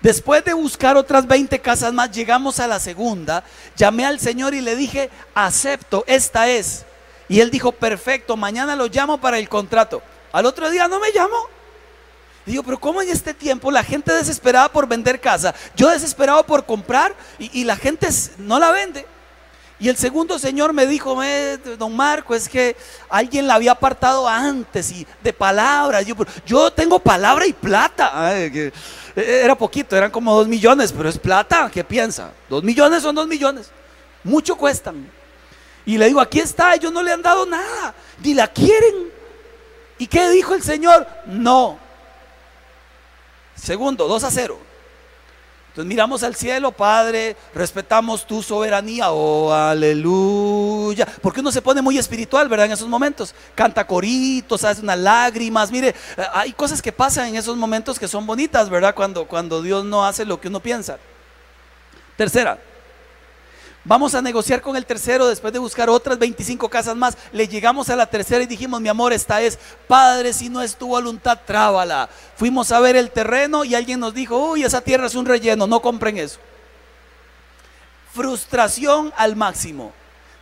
[0.00, 3.42] Después de buscar otras 20 casas más, llegamos a la segunda.
[3.74, 6.84] Llamé al Señor y le dije, acepto, esta es.
[7.28, 10.02] Y él dijo, perfecto, mañana lo llamo para el contrato.
[10.30, 11.53] Al otro día no me llamó
[12.46, 16.64] digo, pero ¿cómo en este tiempo la gente desesperada por vender casa, yo desesperado por
[16.64, 19.06] comprar y, la gente no la vende?
[19.78, 21.20] Y el segundo señor me dijo,
[21.78, 22.76] don Marco, es que
[23.08, 26.06] alguien la había apartado antes y de palabras.
[26.06, 26.14] Yo,
[26.46, 28.38] yo tengo palabra y plata.
[28.40, 28.72] E,
[29.16, 31.68] era poquito, eran como dos millones, pero es plata.
[31.72, 32.30] ¿Qué piensa?
[32.48, 33.70] Dos millones son dos millones.
[34.22, 35.10] Mucho cuestan.
[35.84, 39.12] Y le digo, aquí está, ellos no le han dado nada, ni la quieren.
[39.98, 41.06] ¿Y qué dijo el Señor?
[41.26, 41.78] No,
[43.64, 44.58] Segundo, 2 a 0.
[45.68, 51.06] Entonces miramos al cielo, Padre, respetamos tu soberanía, oh aleluya.
[51.22, 52.66] Porque uno se pone muy espiritual, ¿verdad?
[52.66, 53.34] En esos momentos.
[53.54, 55.72] Canta coritos, hace unas lágrimas.
[55.72, 55.94] Mire, eh,
[56.34, 58.94] hay cosas que pasan en esos momentos que son bonitas, ¿verdad?
[58.94, 60.98] Cuando, cuando Dios no hace lo que uno piensa.
[62.16, 62.58] Tercera,
[63.86, 67.18] Vamos a negociar con el tercero después de buscar otras 25 casas más.
[67.32, 70.74] Le llegamos a la tercera y dijimos, mi amor, esta es, Padre, si no es
[70.74, 72.08] tu voluntad, trábala.
[72.36, 75.66] Fuimos a ver el terreno y alguien nos dijo, uy, esa tierra es un relleno,
[75.66, 76.38] no compren eso.
[78.14, 79.92] Frustración al máximo,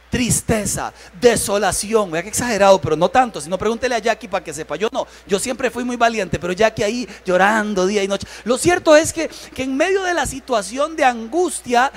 [0.09, 2.13] tristeza, desolación.
[2.13, 3.41] Vea que exagerado, pero no tanto.
[3.41, 4.77] Si no, pregúntele a Jackie para que sepa.
[4.77, 8.29] Yo no, yo siempre fui muy valiente, pero Jackie ahí llorando día y noche.
[8.45, 11.91] Lo cierto es que, que en medio de la situación de angustia,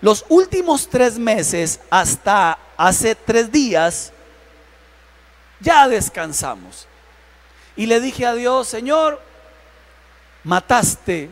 [0.00, 4.12] los últimos tres meses, hasta hace tres días,
[5.60, 6.86] ya descansamos.
[7.76, 9.20] Y le dije a Dios, Señor,
[10.44, 11.30] mataste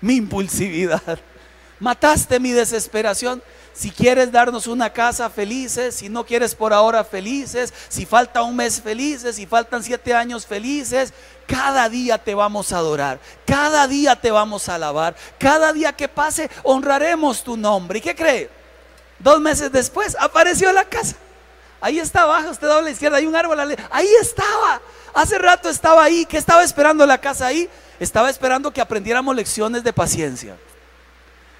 [0.00, 1.18] mi impulsividad,
[1.80, 3.42] mataste mi desesperación.
[3.78, 8.56] Si quieres darnos una casa felices, si no quieres por ahora felices, si falta un
[8.56, 11.12] mes felices, si faltan siete años felices,
[11.46, 16.08] cada día te vamos a adorar, cada día te vamos a alabar, cada día que
[16.08, 18.00] pase honraremos tu nombre.
[18.00, 18.50] ¿Y qué cree?
[19.20, 21.14] Dos meses después apareció la casa.
[21.80, 23.60] Ahí está abajo, usted a la izquierda, hay un árbol.
[23.92, 24.80] Ahí estaba.
[25.14, 26.26] Hace rato estaba ahí.
[26.26, 27.70] ¿Qué estaba esperando la casa ahí?
[28.00, 30.56] Estaba esperando que aprendiéramos lecciones de paciencia.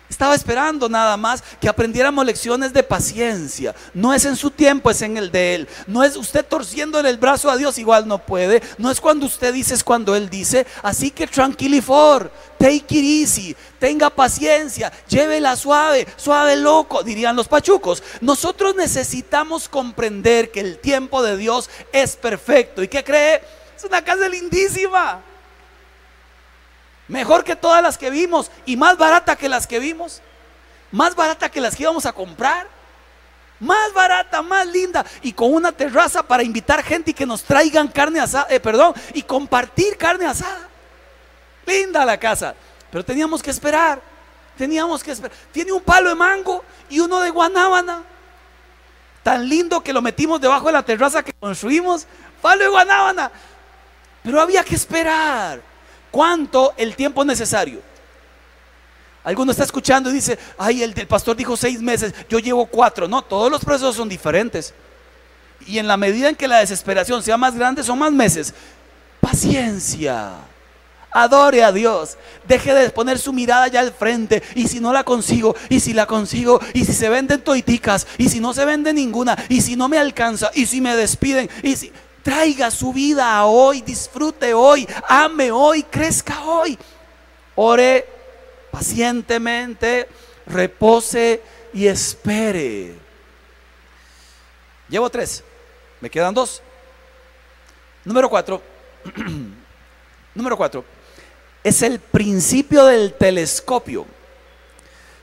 [0.08, 3.74] Estaba esperando nada más que aprendiéramos lecciones de paciencia.
[3.92, 5.68] No es en su tiempo, es en el de Él.
[5.86, 8.62] No es usted torciéndole el brazo a Dios, igual no puede.
[8.78, 10.66] No es cuando usted dice, es cuando Él dice.
[10.82, 18.02] Así que tranquilifor, take it easy, tenga paciencia, llévela suave, suave loco, dirían los pachucos.
[18.22, 22.82] Nosotros necesitamos comprender que el tiempo de Dios es perfecto.
[22.82, 23.42] ¿Y qué cree?
[23.76, 25.22] Es una casa lindísima.
[27.08, 30.20] Mejor que todas las que vimos y más barata que las que vimos.
[30.92, 32.66] Más barata que las que íbamos a comprar.
[33.60, 37.88] Más barata, más linda y con una terraza para invitar gente y que nos traigan
[37.88, 40.68] carne asada, eh, perdón, y compartir carne asada.
[41.66, 42.54] Linda la casa,
[42.90, 44.00] pero teníamos que esperar.
[44.56, 45.36] Teníamos que esperar.
[45.52, 48.02] Tiene un palo de mango y uno de guanábana.
[49.22, 52.06] Tan lindo que lo metimos debajo de la terraza que construimos.
[52.40, 53.30] Palo de guanábana.
[54.22, 55.67] Pero había que esperar.
[56.18, 57.80] ¿Cuánto el tiempo necesario?
[59.22, 63.06] Alguno está escuchando y dice, ay, el, pastor dijo seis meses, yo llevo cuatro.
[63.06, 64.74] No, todos los procesos son diferentes.
[65.64, 68.52] Y en la medida en que la desesperación sea más grande, son más meses.
[69.20, 70.32] Paciencia.
[71.12, 72.18] Adore a Dios.
[72.48, 74.42] Deje de poner su mirada ya al frente.
[74.56, 78.28] Y si no la consigo, y si la consigo, y si se venden toiticas, y
[78.28, 81.76] si no se vende ninguna, y si no me alcanza, y si me despiden, y
[81.76, 81.92] si
[82.28, 86.78] traiga su vida a hoy, disfrute hoy, ame hoy, crezca hoy.
[87.54, 88.06] Ore
[88.70, 90.06] pacientemente,
[90.44, 92.94] repose y espere.
[94.90, 95.42] Llevo tres,
[96.02, 96.60] me quedan dos.
[98.04, 98.60] Número cuatro,
[100.34, 100.84] número cuatro,
[101.64, 104.04] es el principio del telescopio.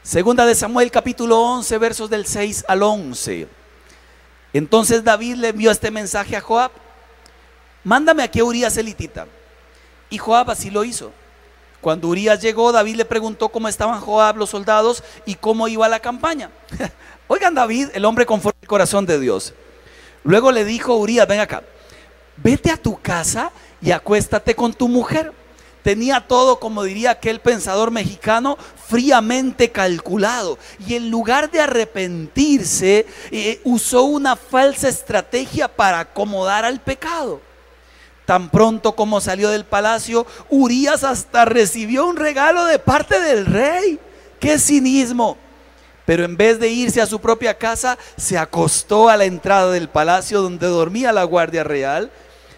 [0.01, 3.47] Segunda de Samuel capítulo 11, versos del 6 al 11.
[4.53, 6.71] Entonces David le envió este mensaje a Joab
[7.85, 9.27] mándame aquí a Urias elitita.
[10.09, 11.13] Y Joab así lo hizo.
[11.79, 15.99] Cuando Urias llegó, David le preguntó cómo estaban Joab los soldados y cómo iba la
[15.99, 16.49] campaña.
[17.27, 19.53] Oigan David, el hombre conforme el corazón de Dios.
[20.23, 21.63] Luego le dijo Urias, ven acá,
[22.37, 25.31] vete a tu casa y acuéstate con tu mujer.
[25.83, 30.57] Tenía todo, como diría aquel pensador mexicano, fríamente calculado.
[30.87, 37.39] Y en lugar de arrepentirse, eh, usó una falsa estrategia para acomodar al pecado.
[38.25, 43.99] Tan pronto como salió del palacio, Urias hasta recibió un regalo de parte del rey.
[44.39, 45.37] ¡Qué cinismo!
[46.05, 49.89] Pero en vez de irse a su propia casa, se acostó a la entrada del
[49.89, 52.11] palacio donde dormía la guardia real.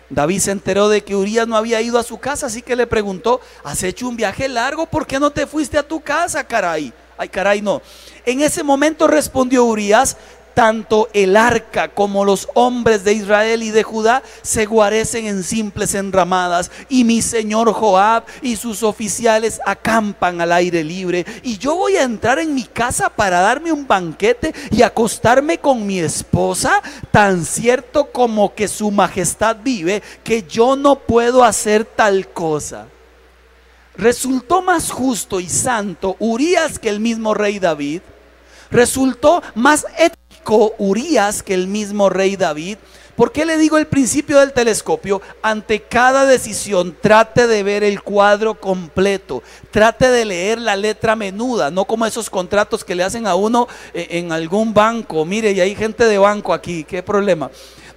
[0.09, 2.87] David se enteró de que Urias no había ido a su casa, así que le
[2.87, 4.85] preguntó, ¿has hecho un viaje largo?
[4.85, 6.93] ¿Por qué no te fuiste a tu casa, caray?
[7.17, 7.81] Ay, caray, no.
[8.25, 10.17] En ese momento respondió Urias,
[10.57, 15.93] tanto el arca como los hombres de Israel y de Judá se guarecen en simples
[15.93, 21.97] enramadas y mi señor Joab y sus oficiales acampan al aire libre y yo voy
[21.97, 27.45] a entrar en mi casa para darme un banquete y acostarme con mi esposa tan
[27.45, 32.87] cierto como que su majestad vive que yo no puedo hacer tal cosa.
[33.95, 38.01] Resultó más justo y santo Urias que el mismo rey David.
[38.71, 42.77] Resultó más ético Urias que el mismo rey David.
[43.15, 45.21] ¿Por qué le digo el principio del telescopio?
[45.41, 51.71] Ante cada decisión trate de ver el cuadro completo, trate de leer la letra menuda,
[51.71, 55.25] no como esos contratos que le hacen a uno eh, en algún banco.
[55.25, 57.49] Mire, y hay gente de banco aquí, ¿qué problema?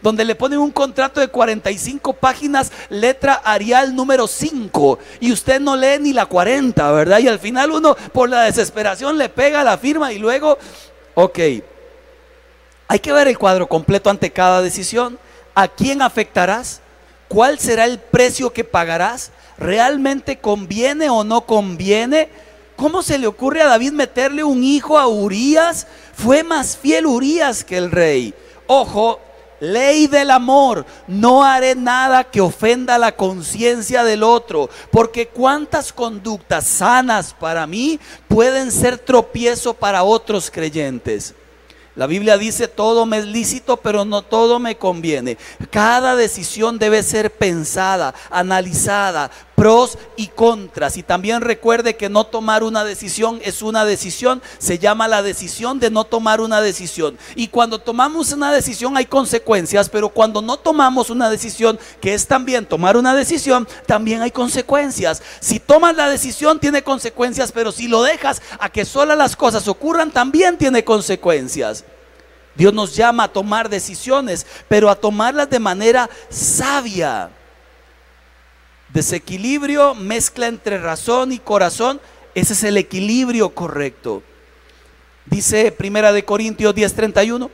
[0.03, 5.77] donde le ponen un contrato de 45 páginas, letra Arial número 5, y usted no
[5.77, 7.19] lee ni la 40, ¿verdad?
[7.19, 10.57] Y al final uno por la desesperación le pega la firma y luego,
[11.13, 11.39] ok,
[12.91, 15.17] hay que ver el cuadro completo ante cada decisión.
[15.55, 16.81] ¿A quién afectarás?
[17.29, 19.31] ¿Cuál será el precio que pagarás?
[19.59, 22.29] ¿Realmente conviene o no conviene?
[22.75, 25.87] ¿Cómo se le ocurre a David meterle un hijo a Urias?
[26.15, 28.35] Fue más fiel Urias que el rey.
[28.67, 29.21] Ojo,
[29.61, 36.67] ley del amor, no haré nada que ofenda la conciencia del otro, porque cuántas conductas
[36.67, 41.37] sanas para mí pueden ser tropiezo para otros creyentes.
[41.97, 45.37] La Biblia dice, todo me es lícito, pero no todo me conviene.
[45.71, 50.97] Cada decisión debe ser pensada, analizada, pros y contras.
[50.97, 55.79] Y también recuerde que no tomar una decisión es una decisión, se llama la decisión
[55.79, 57.19] de no tomar una decisión.
[57.35, 62.27] Y cuando tomamos una decisión hay consecuencias, pero cuando no tomamos una decisión, que es
[62.27, 65.23] también tomar una decisión, también hay consecuencias.
[65.41, 69.69] Si tomas la decisión tiene consecuencias, pero si lo dejas a que solas las cosas
[69.69, 71.85] ocurran, también tiene consecuencias.
[72.55, 77.31] Dios nos llama a tomar decisiones, pero a tomarlas de manera sabia.
[78.93, 82.01] Desequilibrio, mezcla entre razón y corazón,
[82.35, 84.23] Ese es el equilibrio correcto.
[85.27, 87.51] Dice Primera de Corintios 10:31.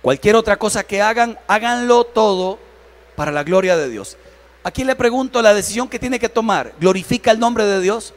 [0.00, 2.58] Cualquier otra cosa que hagan, háganlo todo
[3.14, 4.16] para la gloria de Dios.
[4.64, 8.14] Aquí le pregunto, la decisión que tiene que tomar, ¿glorifica el nombre de Dios?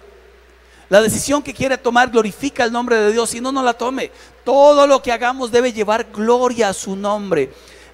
[0.89, 4.11] La decisión que quiere tomar glorifica el nombre de Dios, si no, no la tome.
[4.43, 7.51] Todo lo que hagamos debe llevar gloria a su nombre.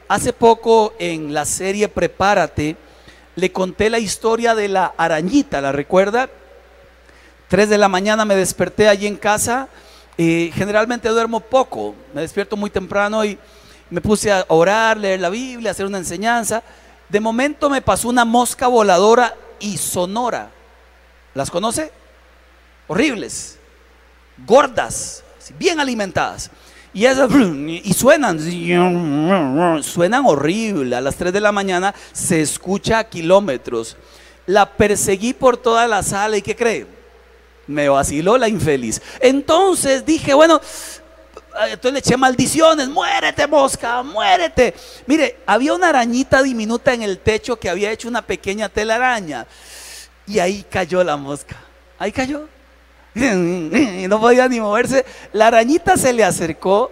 [0.07, 2.75] Hace poco en la serie Prepárate,
[3.41, 6.29] le conté la historia de la arañita, ¿la recuerda?
[7.47, 9.67] Tres de la mañana me desperté allí en casa.
[10.15, 13.39] y generalmente duermo poco, me despierto muy temprano y
[13.89, 16.61] me puse a orar, leer la Biblia, hacer una enseñanza.
[17.09, 20.51] De momento me pasó una mosca voladora y sonora.
[21.33, 21.91] ¿Las conoce?
[22.87, 23.57] Horribles,
[24.45, 25.23] gordas,
[25.57, 26.51] bien alimentadas.
[26.93, 27.29] Y, esas,
[27.67, 28.39] y suenan,
[29.83, 30.95] suenan horrible.
[30.95, 33.97] A las 3 de la mañana se escucha a kilómetros.
[34.45, 36.87] La perseguí por toda la sala y ¿qué cree?
[37.67, 39.01] Me vaciló la infeliz.
[39.19, 40.59] Entonces dije, bueno,
[41.63, 44.73] entonces le eché maldiciones, muérete mosca, muérete.
[45.05, 49.45] Mire, había una arañita diminuta en el techo que había hecho una pequeña telaraña.
[50.27, 51.57] Y ahí cayó la mosca.
[51.99, 52.47] Ahí cayó.
[53.13, 55.05] Y no podía ni moverse.
[55.33, 56.91] La arañita se le acercó.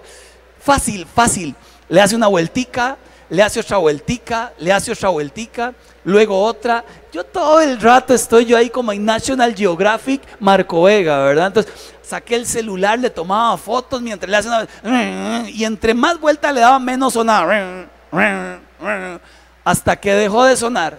[0.59, 1.55] Fácil, fácil.
[1.87, 2.97] Le hace una vueltica,
[3.29, 6.83] le hace otra vueltica, le hace otra vueltica, luego otra.
[7.11, 11.47] Yo todo el rato estoy yo ahí como en National Geographic Marco Vega, ¿verdad?
[11.47, 14.49] Entonces saqué el celular, le tomaba fotos mientras le hace
[14.83, 15.47] una...
[15.49, 17.87] Y entre más vueltas le daba, menos sonaba.
[19.63, 20.97] Hasta que dejó de sonar.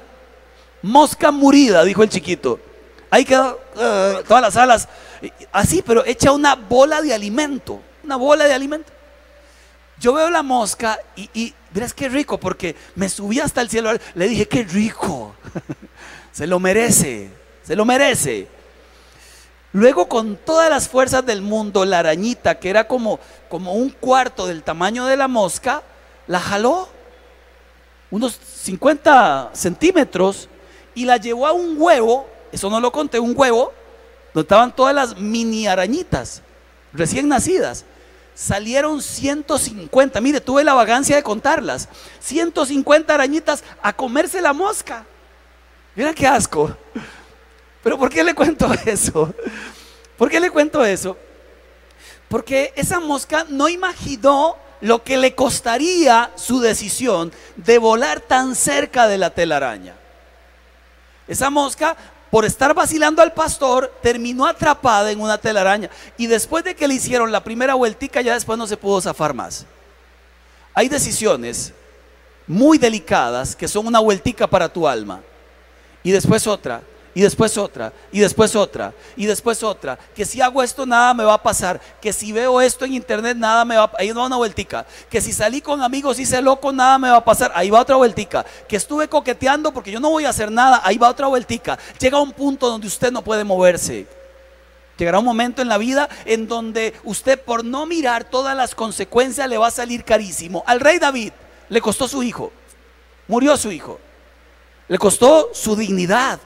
[0.83, 2.59] Mosca murida, dijo el chiquito.
[3.11, 4.89] Ahí quedó uh, todas las alas.
[5.53, 7.81] Así, pero echa una bola de alimento.
[8.05, 8.93] Una bola de alimento.
[9.99, 13.93] Yo veo la mosca y, y verás qué rico, porque me subí hasta el cielo.
[14.15, 15.35] Le dije, qué rico.
[16.33, 17.31] se lo merece,
[17.63, 18.49] se lo merece.
[19.73, 24.47] Luego con todas las fuerzas del mundo, la arañita, que era como, como un cuarto
[24.47, 25.83] del tamaño de la mosca,
[26.27, 26.89] la jaló
[28.11, 30.49] unos 50 centímetros
[30.95, 33.73] y la llevó a un huevo, eso no lo conté, un huevo,
[34.33, 36.43] donde estaban todas las mini arañitas
[36.93, 37.85] recién nacidas.
[38.35, 41.89] Salieron 150, mire, tuve la vagancia de contarlas.
[42.21, 45.05] 150 arañitas a comerse la mosca.
[45.95, 46.75] Mira qué asco.
[47.83, 49.35] Pero ¿por qué le cuento eso?
[50.17, 51.17] ¿Por qué le cuento eso?
[52.29, 59.09] Porque esa mosca no imaginó lo que le costaría su decisión de volar tan cerca
[59.09, 59.95] de la telaraña.
[61.27, 61.97] Esa mosca
[62.31, 65.91] por estar vacilando al pastor, terminó atrapada en una telaraña.
[66.17, 69.35] Y después de que le hicieron la primera vueltica, ya después no se pudo zafar
[69.35, 69.67] más.
[70.73, 71.73] Hay decisiones
[72.47, 75.21] muy delicadas que son una vueltica para tu alma.
[76.03, 79.99] Y después otra, y después otra, y después otra, y después otra.
[80.15, 81.81] Que si hago esto nada me va a pasar.
[82.01, 84.87] Que si veo esto en internet nada me va a Ahí va una vueltica.
[85.09, 87.51] Que si salí con amigos y hice loco nada me va a pasar.
[87.55, 88.45] Ahí va otra vueltica.
[88.69, 90.81] Que estuve coqueteando porque yo no voy a hacer nada.
[90.85, 91.79] Ahí va otra vueltica.
[91.99, 94.07] Llega un punto donde usted no puede moverse.
[94.97, 99.49] Llegará un momento en la vida en donde usted por no mirar todas las consecuencias
[99.49, 100.63] le va a salir carísimo.
[100.67, 101.33] Al rey David
[101.69, 102.53] le costó su hijo.
[103.27, 103.99] Murió su hijo.
[104.87, 106.39] Le costó su dignidad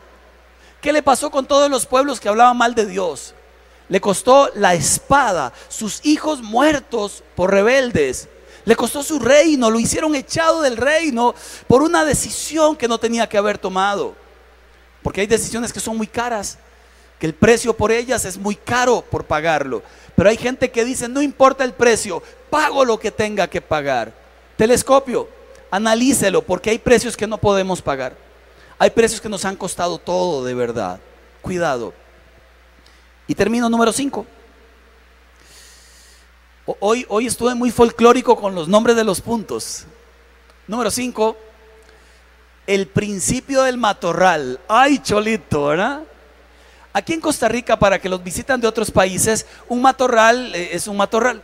[0.84, 3.32] ¿Qué le pasó con todos los pueblos que hablaban mal de Dios?
[3.88, 8.28] Le costó la espada, sus hijos muertos por rebeldes.
[8.66, 11.34] Le costó su reino, lo hicieron echado del reino
[11.68, 14.14] por una decisión que no tenía que haber tomado.
[15.02, 16.58] Porque hay decisiones que son muy caras,
[17.18, 19.82] que el precio por ellas es muy caro por pagarlo.
[20.14, 24.12] Pero hay gente que dice, no importa el precio, pago lo que tenga que pagar.
[24.58, 25.30] Telescopio,
[25.70, 28.23] analícelo porque hay precios que no podemos pagar.
[28.78, 31.00] Hay precios que nos han costado todo de verdad.
[31.42, 31.92] Cuidado.
[33.26, 34.26] Y termino número 5.
[36.80, 39.84] Hoy, hoy estuve muy folclórico con los nombres de los puntos.
[40.66, 41.36] Número 5.
[42.66, 44.58] El principio del matorral.
[44.68, 46.02] Ay, cholito, ¿verdad?
[46.92, 50.86] Aquí en Costa Rica, para que los visitan de otros países, un matorral eh, es
[50.86, 51.42] un matorral.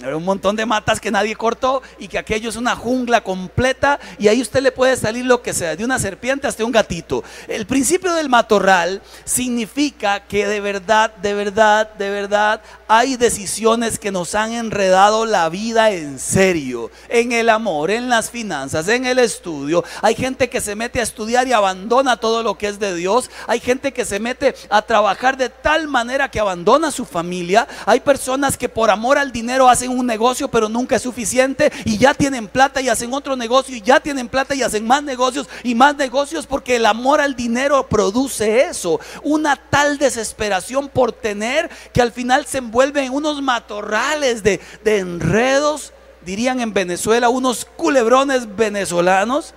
[0.00, 4.26] Un montón de matas que nadie cortó y que aquello es una jungla completa y
[4.26, 7.22] ahí usted le puede salir lo que sea, de una serpiente hasta un gatito.
[7.46, 14.10] El principio del matorral significa que de verdad, de verdad, de verdad hay decisiones que
[14.10, 19.18] nos han enredado la vida en serio, en el amor, en las finanzas, en el
[19.18, 19.84] estudio.
[20.00, 23.30] Hay gente que se mete a estudiar y abandona todo lo que es de Dios.
[23.46, 27.68] Hay gente que se mete a trabajar de tal manera que abandona su familia.
[27.84, 31.72] Hay personas que por amor al dinero hacen hacen un negocio, pero nunca es suficiente
[31.84, 35.02] y ya tienen plata y hacen otro negocio y ya tienen plata y hacen más
[35.02, 41.12] negocios y más negocios porque el amor al dinero produce eso, una tal desesperación por
[41.12, 45.92] tener que al final se envuelve en unos matorrales de, de enredos,
[46.24, 49.52] dirían en Venezuela, unos culebrones venezolanos.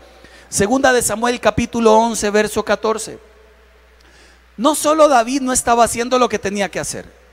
[0.49, 3.19] Segunda de Samuel capítulo 11, verso 14.
[4.57, 7.24] No solo David no estaba haciendo lo que tenía que hacer.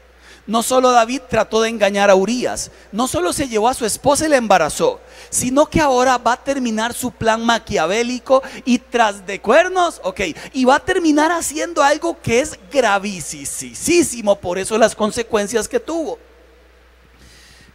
[0.46, 4.26] No solo David trató de engañar a Urias, no solo se llevó a su esposa
[4.26, 9.40] y la embarazó, sino que ahora va a terminar su plan maquiavélico y tras de
[9.40, 10.20] cuernos, ok,
[10.52, 16.18] y va a terminar haciendo algo que es gravísimo, por eso las consecuencias que tuvo.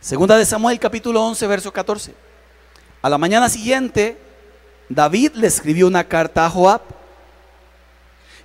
[0.02, 2.14] Segunda de Samuel capítulo 11, verso 14.
[3.02, 4.20] A la mañana siguiente,
[4.90, 6.82] David le escribió una carta a Joab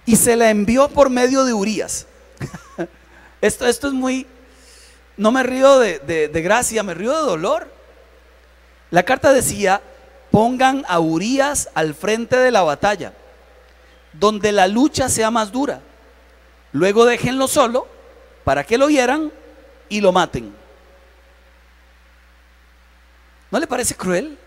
[0.06, 2.06] y se la envió por medio de Urias.
[3.42, 4.26] esto, esto es muy,
[5.18, 7.70] no me río de, de gracia, me río de dolor.
[8.90, 9.82] La carta decía,
[10.30, 13.12] pongan a Urias al frente de la batalla,
[14.14, 15.80] donde la lucha sea más dura.
[16.72, 17.86] Luego déjenlo solo
[18.44, 19.30] para que lo hieran
[19.88, 20.54] y lo maten.
[23.50, 24.38] ¿No le parece cruel?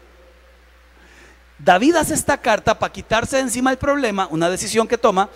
[1.60, 5.30] David hace esta carta para quitarse de encima el problema, una decisión que toma,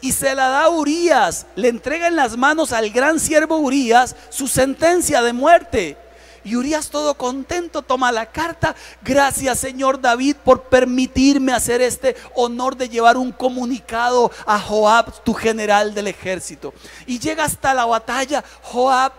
[0.00, 4.14] y se la da a Urias, le entrega en las manos al gran siervo Urias
[4.30, 5.96] su sentencia de muerte.
[6.44, 8.76] Y Urias todo contento toma la carta.
[9.02, 15.34] Gracias Señor David por permitirme hacer este honor de llevar un comunicado a Joab, tu
[15.34, 16.72] general del ejército.
[17.04, 18.44] Y llega hasta la batalla.
[18.62, 19.12] Joab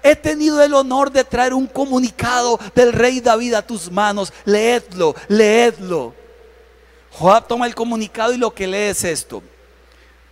[0.00, 4.32] He tenido el honor de traer un comunicado del rey David a tus manos.
[4.44, 6.14] Leedlo, leedlo.
[7.10, 9.42] Joab toma el comunicado y lo que lee es esto.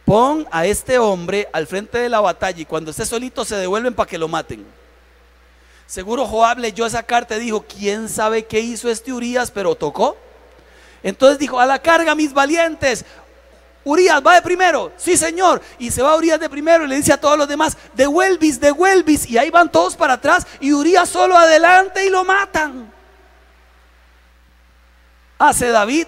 [0.07, 3.93] Pon a este hombre al frente de la batalla y cuando esté solito se devuelven
[3.93, 4.65] para que lo maten.
[5.85, 9.51] Seguro Joab leyó esa carta y dijo, ¿quién sabe qué hizo este Urias?
[9.51, 10.17] Pero tocó.
[11.03, 13.05] Entonces dijo, a la carga mis valientes,
[13.83, 14.93] Urias, va de primero.
[14.97, 15.61] Sí, señor.
[15.77, 19.29] Y se va Urias de primero y le dice a todos los demás, devuelvis, devuelvis.
[19.29, 22.93] Y ahí van todos para atrás y Urias solo adelante y lo matan.
[25.37, 26.07] Hace David.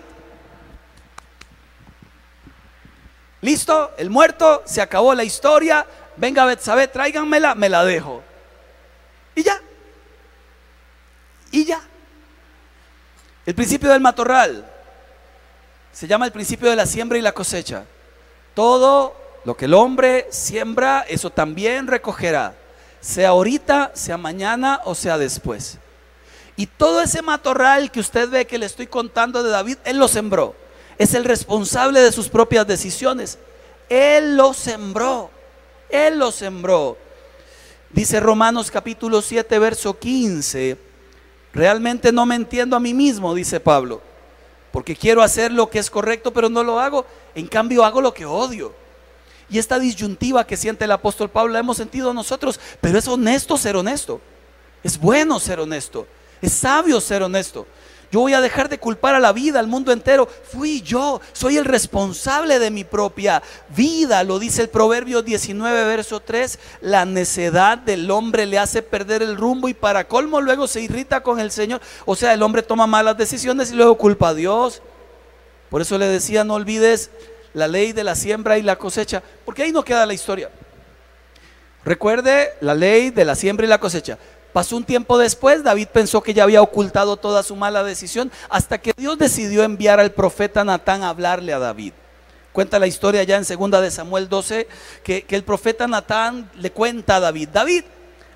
[3.40, 5.86] Listo, el muerto, se acabó la historia.
[6.16, 8.22] Venga, Betsabé, tráiganmela, me la dejo.
[9.34, 9.60] Y ya.
[11.52, 11.80] Y ya.
[13.46, 14.66] El principio del matorral.
[15.92, 17.84] Se llama el principio de la siembra y la cosecha.
[18.54, 22.54] Todo lo que el hombre siembra, eso también recogerá,
[23.00, 25.78] sea ahorita, sea mañana o sea después.
[26.56, 30.08] Y todo ese matorral que usted ve que le estoy contando de David, él lo
[30.08, 30.54] sembró.
[30.98, 33.38] Es el responsable de sus propias decisiones.
[33.88, 35.30] Él lo sembró.
[35.88, 36.98] Él lo sembró.
[37.90, 40.76] Dice Romanos capítulo 7, verso 15.
[41.54, 44.02] Realmente no me entiendo a mí mismo, dice Pablo
[44.72, 47.06] porque quiero hacer lo que es correcto, pero no lo hago.
[47.34, 48.72] En cambio, hago lo que odio.
[49.50, 53.56] Y esta disyuntiva que siente el apóstol Pablo la hemos sentido nosotros, pero es honesto
[53.56, 54.20] ser honesto.
[54.82, 56.06] Es bueno ser honesto.
[56.42, 57.66] Es sabio ser honesto.
[58.10, 60.26] Yo voy a dejar de culpar a la vida, al mundo entero.
[60.26, 63.42] Fui yo, soy el responsable de mi propia
[63.76, 64.24] vida.
[64.24, 66.58] Lo dice el Proverbio 19, verso 3.
[66.80, 71.22] La necedad del hombre le hace perder el rumbo y para colmo luego se irrita
[71.22, 71.82] con el Señor.
[72.06, 74.80] O sea, el hombre toma malas decisiones y luego culpa a Dios.
[75.68, 77.10] Por eso le decía, no olvides
[77.52, 80.50] la ley de la siembra y la cosecha, porque ahí no queda la historia.
[81.84, 84.18] Recuerde la ley de la siembra y la cosecha.
[84.52, 88.78] Pasó un tiempo después, David pensó que ya había ocultado toda su mala decisión hasta
[88.78, 91.92] que Dios decidió enviar al profeta Natán a hablarle a David.
[92.52, 94.66] Cuenta la historia ya en segunda de Samuel 12
[95.04, 97.84] que, que el profeta Natán le cuenta a David, David,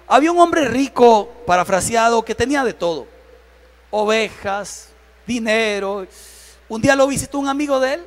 [0.07, 3.07] había un hombre rico, parafraseado, que tenía de todo,
[3.91, 4.91] ovejas,
[5.27, 6.07] dinero.
[6.69, 8.07] Un día lo visitó un amigo de él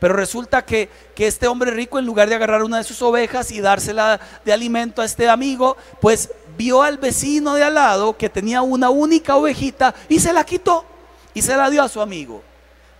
[0.00, 3.52] pero resulta que, que, este hombre rico, en lugar de agarrar una de sus ovejas
[3.52, 6.30] y dársela de alimento a este amigo, pues
[6.60, 10.84] vio al vecino de al lado que tenía una única ovejita y se la quitó
[11.32, 12.42] y se la dio a su amigo.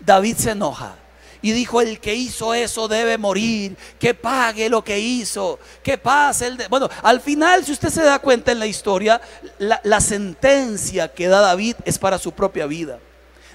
[0.00, 0.94] David se enoja
[1.42, 6.46] y dijo, el que hizo eso debe morir, que pague lo que hizo, que pase
[6.46, 6.56] el...
[6.56, 6.68] De...
[6.68, 9.20] Bueno, al final, si usted se da cuenta en la historia,
[9.58, 12.98] la, sentencia que da David es para su propia vida.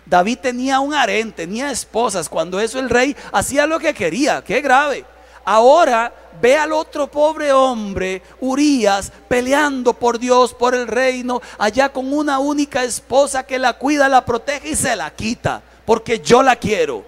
[0.06, 4.62] David tenía un harén, tenía esposas, cuando eso el rey hacía lo que quería, qué
[4.62, 5.04] grave.
[5.44, 12.14] Ahora ve al otro pobre hombre, Urias, peleando por Dios, por el reino, allá con
[12.14, 16.56] una única esposa que la cuida, la protege y se la quita, porque yo la
[16.56, 17.04] quiero.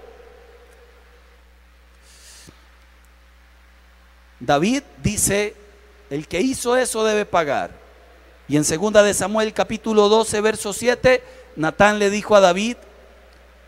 [4.40, 5.56] David dice,
[6.10, 7.72] el que hizo eso debe pagar.
[8.48, 11.24] Y en segunda de Samuel capítulo 12, verso 7,
[11.56, 12.78] Natán le dijo a David,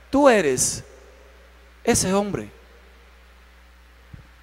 [0.10, 0.84] tú eres
[1.84, 2.59] ese hombre.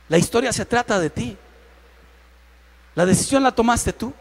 [0.09, 1.37] La historia se trata de ti.
[2.95, 4.13] La decisión la tomaste tú.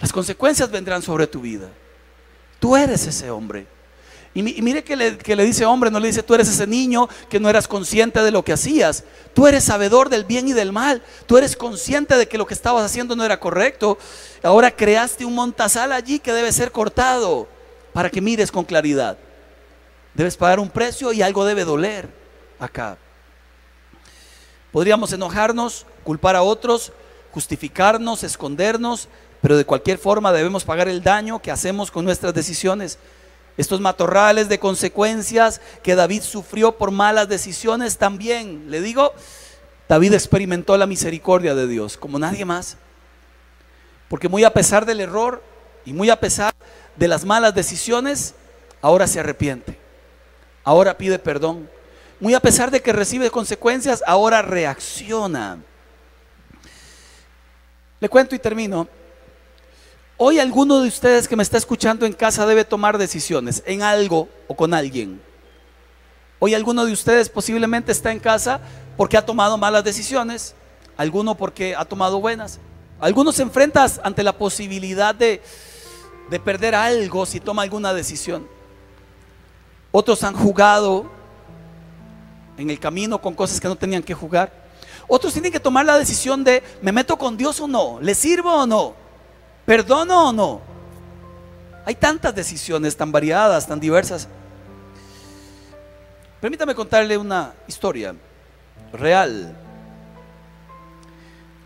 [0.00, 1.68] Las consecuencias vendrán sobre tu vida.
[2.58, 3.66] Tú eres ese hombre.
[4.32, 7.50] Y, mire que le, dice hombre, no le dice tú eres ese niño que no
[7.50, 9.02] eras consciente de lo que hacías.
[9.34, 11.02] Tú eres sabedor del bien y del mal.
[11.26, 13.98] Tú eres consciente de que lo que estabas haciendo no era correcto.
[14.42, 17.48] Ahora creaste un montazal allí que debe ser cortado
[17.92, 19.18] para que mires con claridad.
[20.14, 22.08] Debes pagar un precio y algo debe doler
[22.58, 22.98] acá.
[24.72, 26.92] Podríamos enojarnos, culpar a otros,
[27.32, 29.08] justificarnos, escondernos,
[29.40, 32.98] pero de cualquier forma debemos pagar el daño que hacemos con nuestras decisiones.
[33.56, 39.12] Estos matorrales de consecuencias que David sufrió por malas decisiones también, le digo,
[39.88, 42.76] David experimentó la misericordia de Dios como nadie más.
[44.08, 45.42] Porque muy a pesar del error
[45.84, 46.54] y muy a pesar
[46.96, 48.34] de las malas decisiones,
[48.82, 49.78] ahora se arrepiente.
[50.64, 51.68] Ahora pide perdón.
[52.20, 55.58] Muy a pesar de que recibe consecuencias, ahora reacciona.
[57.98, 58.86] Le cuento y termino.
[60.18, 64.28] Hoy alguno de ustedes que me está escuchando en casa debe tomar decisiones en algo
[64.48, 65.18] o con alguien.
[66.38, 68.60] Hoy alguno de ustedes posiblemente está en casa
[68.98, 70.54] porque ha tomado malas decisiones,
[70.98, 72.58] alguno porque ha tomado buenas.
[73.00, 75.40] Algunos se enfrentan ante la posibilidad de,
[76.28, 78.46] de perder algo si toma alguna decisión.
[79.90, 81.19] Otros han jugado
[82.60, 84.52] en el camino con cosas que no tenían que jugar.
[85.08, 87.98] Otros tienen que tomar la decisión de, ¿me meto con Dios o no?
[88.00, 88.94] ¿Le sirvo o no?
[89.64, 90.60] ¿Perdono o no?
[91.84, 94.28] Hay tantas decisiones tan variadas, tan diversas.
[96.40, 98.14] Permítame contarle una historia
[98.92, 99.56] real.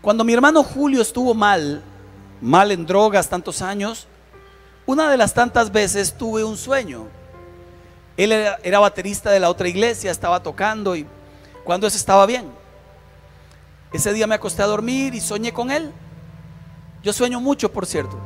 [0.01, 1.83] Cuando mi hermano Julio estuvo mal,
[2.41, 4.07] mal en drogas tantos años,
[4.85, 7.07] una de las tantas veces tuve un sueño.
[8.17, 11.05] Él era, baterista de la otra iglesia, estaba tocando y
[11.63, 12.49] cuando eso estaba bien.
[13.91, 15.91] Ese día me acosté a dormir y soñé con él.
[17.03, 18.17] Yo sueño mucho, por cierto.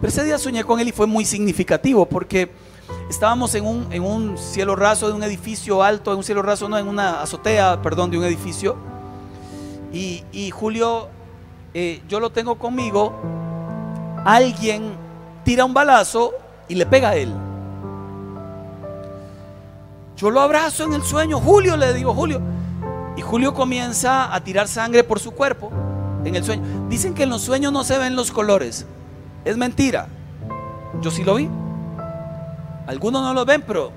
[0.00, 2.50] Pero ese día soñé con él y fue muy significativo porque
[3.08, 6.88] estábamos en un, cielo raso de un edificio alto, en un cielo raso, no, en
[6.88, 8.76] una azotea, perdón, de un edificio.
[9.92, 11.08] Y, Julio,
[11.72, 13.14] eh, yo lo tengo conmigo,
[14.26, 14.92] alguien
[15.42, 16.34] tira un balazo
[16.68, 17.32] y le pega a él.
[20.16, 22.40] Yo lo abrazo en el sueño, Julio le digo, Julio.
[23.16, 25.70] Y Julio comienza a tirar sangre por su cuerpo
[26.24, 26.62] en el sueño.
[26.88, 28.86] Dicen que en los sueños no se ven los colores.
[29.44, 30.08] Es mentira.
[31.02, 31.48] Yo sí lo vi.
[32.86, 33.92] Algunos no lo ven, pero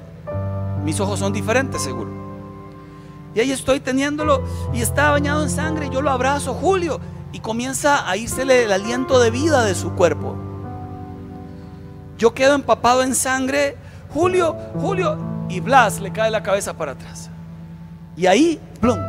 [0.84, 2.10] mis ojos son diferentes, seguro.
[3.34, 4.44] Y ahí estoy teniéndolo
[4.74, 5.90] y está bañado en sangre.
[5.90, 7.00] Yo lo abrazo, Julio,
[7.32, 10.36] y comienza a irsele el aliento de vida de su cuerpo.
[12.18, 13.78] Yo quedo empapado en sangre,
[14.14, 15.18] Julio, Julio,
[15.50, 17.30] y Blas le cae la cabeza para atrás.
[18.16, 19.00] Y ahí, plum,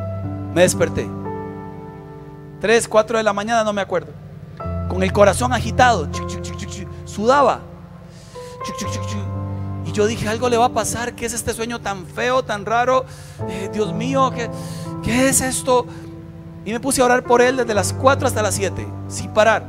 [0.55, 1.09] me desperté.
[2.61, 4.13] 3, 4 de la mañana, no me acuerdo.
[4.89, 6.09] Con el corazón agitado,
[7.05, 7.61] sudaba.
[9.85, 12.65] Y yo dije, algo le va a pasar, ¿qué es este sueño tan feo, tan
[12.65, 13.05] raro?
[13.49, 14.51] Eh, Dios mío, ¿qué,
[15.03, 15.87] ¿qué es esto?
[16.65, 19.65] Y me puse a orar por él desde las 4 hasta las 7, sin parar.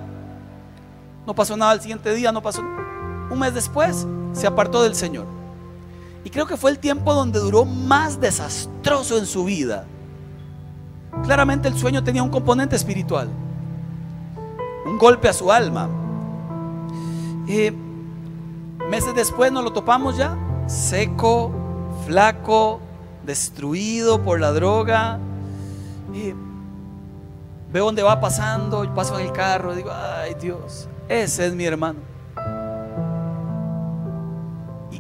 [1.26, 2.61] No pasó nada el siguiente día, no pasó.
[2.61, 5.41] Un mes después se apartó del Señor.
[6.24, 9.86] Y creo que fue el tiempo donde duró más desastroso en su vida.
[11.24, 13.30] Claramente el sueño tenía un componente espiritual,
[14.86, 15.89] un golpe a su alma.
[18.89, 21.51] meses después nos lo topamos ya, seco,
[22.05, 22.80] flaco,
[23.26, 25.19] destruido por la droga.
[27.72, 32.11] veo dónde va pasando, paso en el carro, digo, ay Dios, ese es mi hermano.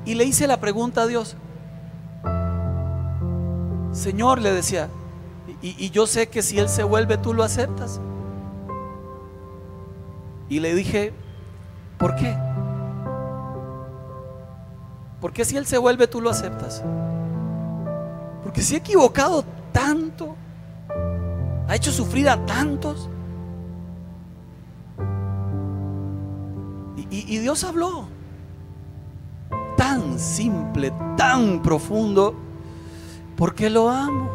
[0.05, 1.35] Y le hice la pregunta a Dios.
[3.91, 4.89] Señor, le decía,
[5.61, 7.99] y, yo sé que si Él se vuelve, tú lo aceptas.
[10.49, 11.13] Y le dije,
[11.97, 12.35] ¿por qué?
[15.19, 16.83] Porque si Él se vuelve, tú lo aceptas.
[18.43, 20.35] Porque si he equivocado tanto,
[21.67, 23.07] ha hecho sufrir a tantos.
[27.09, 28.07] Y Dios habló
[29.81, 32.35] tan simple, tan profundo,
[33.35, 34.29] porque lo amo.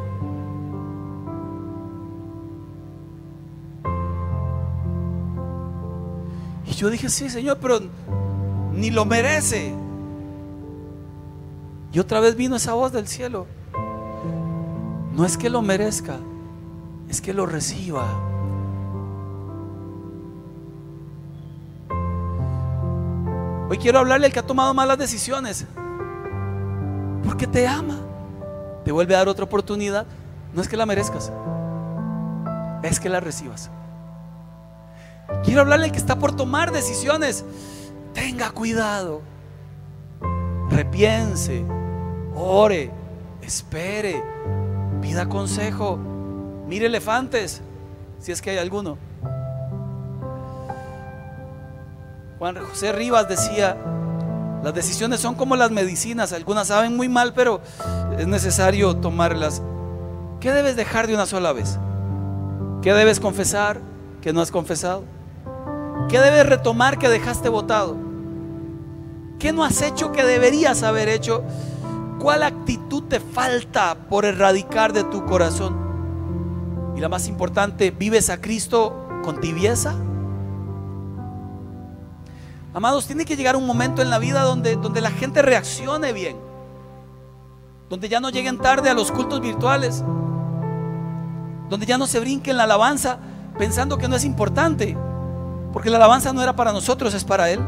[6.77, 7.79] yo dije, sí, Señor, pero
[8.75, 9.73] ni lo merece.
[11.93, 13.47] Y otra vez vino esa voz del cielo.
[15.15, 16.19] No es que lo merezca,
[17.09, 18.36] es que lo reciba.
[23.69, 25.67] Hoy quiero hablarle al que ha tomado malas decisiones.
[27.25, 27.99] Porque te ama.
[28.85, 30.07] Te vuelve a dar otra oportunidad.
[30.55, 31.33] No es que la merezcas.
[32.83, 33.71] Es que la recibas.
[35.43, 37.45] Quiero hablarle al que está por tomar decisiones.
[38.15, 39.23] Tenga cuidado.
[40.71, 41.65] Repiense.
[42.37, 42.93] Ore.
[43.43, 44.23] Espere.
[45.03, 45.99] Pida consejo.
[46.69, 47.63] Mire elefantes.
[48.21, 48.97] Si es que hay alguno.
[52.39, 53.77] Juan José Rivas decía,
[54.63, 57.63] las decisiones son como las medicinas, algunas saben muy mal, pero
[58.19, 59.63] es necesario tomarlas.
[60.41, 61.79] ¿Qué debes dejar de una sola vez?
[62.83, 63.81] ¿Qué debes confesar
[64.21, 65.05] que no has confesado?
[66.11, 67.97] ¿Qué debes retomar que dejaste votado?
[69.39, 71.43] ¿Qué no has hecho que deberías haber hecho?
[72.19, 75.75] ¿Cuál actitud te falta por erradicar de tu corazón?
[76.97, 79.95] Y la más importante, ¿vives a Cristo con tibieza?
[82.77, 86.37] Amados, tiene que llegar un momento en la vida donde, donde la gente reaccione bien.
[87.89, 90.05] Donde ya no lleguen tarde a los cultos virtuales.
[91.71, 93.19] Donde ya no se brinquen la alabanza
[93.57, 94.95] pensando que no es importante.
[95.73, 97.61] Porque la alabanza no era para nosotros, es para Él.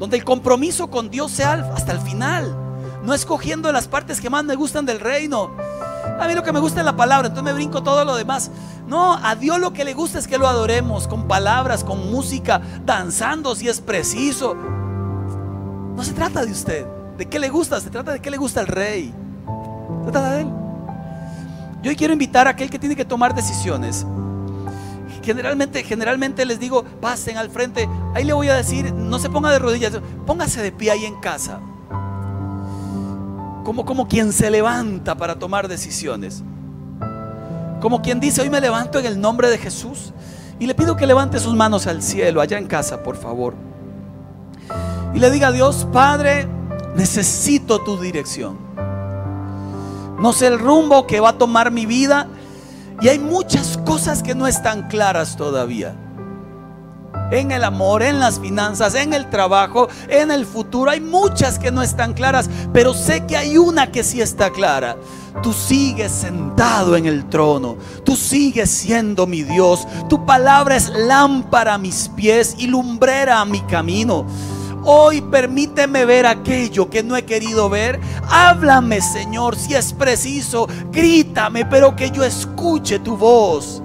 [0.00, 2.56] Donde el compromiso con Dios sea hasta el final.
[3.04, 5.52] No escogiendo las partes que más me gustan del reino.
[6.20, 8.50] A mí lo que me gusta es la palabra, entonces me brinco todo lo demás.
[8.86, 12.60] No, a Dios lo que le gusta es que lo adoremos con palabras, con música,
[12.84, 14.54] danzando si es preciso.
[14.54, 16.86] No se trata de usted,
[17.16, 19.12] de qué le gusta, se trata de qué le gusta al rey.
[20.04, 20.48] Se trata de él.
[21.82, 24.06] Yo quiero invitar a aquel que tiene que tomar decisiones.
[25.22, 27.88] Generalmente, generalmente les digo, pasen al frente.
[28.14, 29.92] Ahí le voy a decir, no se ponga de rodillas,
[30.26, 31.60] póngase de pie ahí en casa
[33.64, 36.42] como, como quien se levanta para tomar decisiones.
[37.80, 40.12] Como quien dice, hoy me levanto en el nombre de Jesús.
[40.58, 43.54] Y le pido que levante sus manos al cielo, allá en casa, por favor.
[45.14, 46.48] Y le diga a Dios, Padre,
[46.96, 48.58] necesito tu dirección.
[50.18, 52.26] No sé el rumbo que va a tomar mi vida.
[53.00, 55.94] Y hay muchas cosas que no están claras todavía
[57.30, 60.90] en el amor, en las finanzas, en el trabajo, en el futuro.
[60.90, 64.96] Hay muchas que no están claras, pero sé que hay una que sí está clara.
[65.42, 67.76] Tú sigues sentado en el trono.
[68.04, 69.86] Tú sigues siendo mi Dios.
[70.08, 74.26] Tu palabra es lámpara a mis pies y lumbrera a mi camino.
[74.84, 78.00] Hoy permíteme ver aquello que no he querido ver.
[78.28, 80.66] Háblame, Señor, si es preciso.
[80.90, 83.82] Grítame, pero que yo escuche tu voz.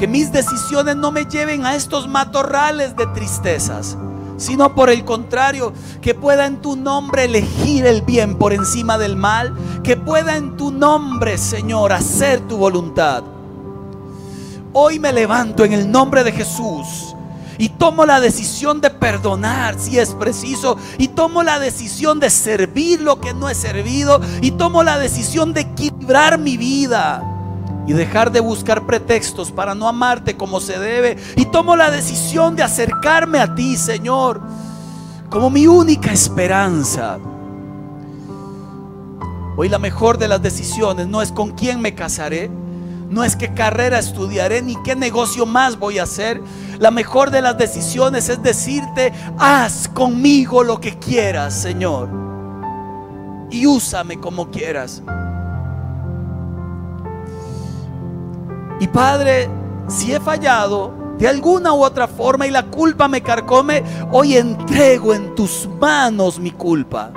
[0.00, 3.98] Que mis decisiones no me lleven a estos matorrales de tristezas,
[4.38, 9.14] sino por el contrario, que pueda en tu nombre elegir el bien por encima del
[9.14, 13.24] mal, que pueda en tu nombre, Señor, hacer tu voluntad.
[14.72, 17.14] Hoy me levanto en el nombre de Jesús
[17.58, 23.02] y tomo la decisión de perdonar si es preciso y tomo la decisión de servir
[23.02, 27.29] lo que no he servido y tomo la decisión de equilibrar mi vida
[27.90, 31.16] y dejar de buscar pretextos para no amarte como se debe.
[31.34, 34.40] Y tomo la decisión de acercarme a ti, Señor,
[35.28, 37.18] como mi única esperanza.
[39.56, 42.48] Hoy la mejor de las decisiones no es con quién me casaré,
[43.08, 46.40] no es qué carrera estudiaré, ni qué negocio más voy a hacer.
[46.78, 52.08] La mejor de las decisiones es decirte, haz conmigo lo que quieras, Señor.
[53.50, 55.02] Y úsame como quieras.
[58.80, 59.48] Y Padre,
[59.88, 65.12] si he fallado de alguna u otra forma y la culpa me carcome, hoy entrego
[65.12, 67.12] en tus manos mi culpa,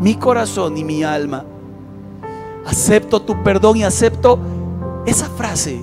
[0.00, 1.44] mi corazón y mi alma.
[2.66, 4.38] Acepto tu perdón y acepto
[5.06, 5.80] esa frase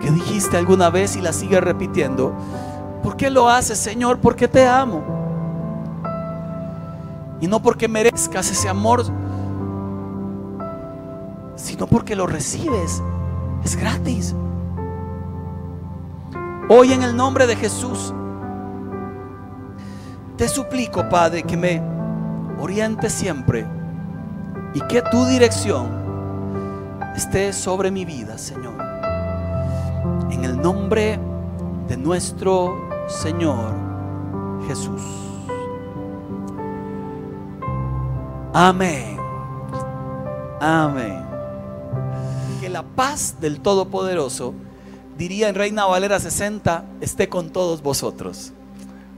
[0.00, 2.32] que dijiste alguna vez y la sigues repitiendo.
[3.02, 4.18] ¿Por qué lo haces, Señor?
[4.18, 5.02] Porque te amo.
[7.38, 9.04] Y no porque merezcas ese amor,
[11.54, 13.02] sino porque lo recibes
[13.64, 14.34] es gratis.
[16.68, 18.14] Hoy en el nombre de Jesús,
[20.36, 21.82] te suplico, Padre, que me
[22.60, 23.66] oriente siempre
[24.74, 25.88] y que tu dirección
[27.16, 28.74] esté sobre mi vida, Señor.
[30.30, 31.18] En el nombre
[31.88, 33.74] de nuestro Señor
[34.68, 35.02] Jesús.
[38.52, 39.18] Amén.
[40.60, 41.19] Amén
[42.70, 44.54] la paz del Todopoderoso,
[45.18, 48.52] diría en Reina Valera 60, esté con todos vosotros.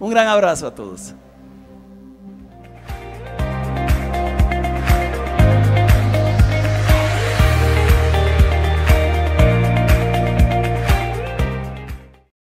[0.01, 1.15] Un gran abrazo a todos.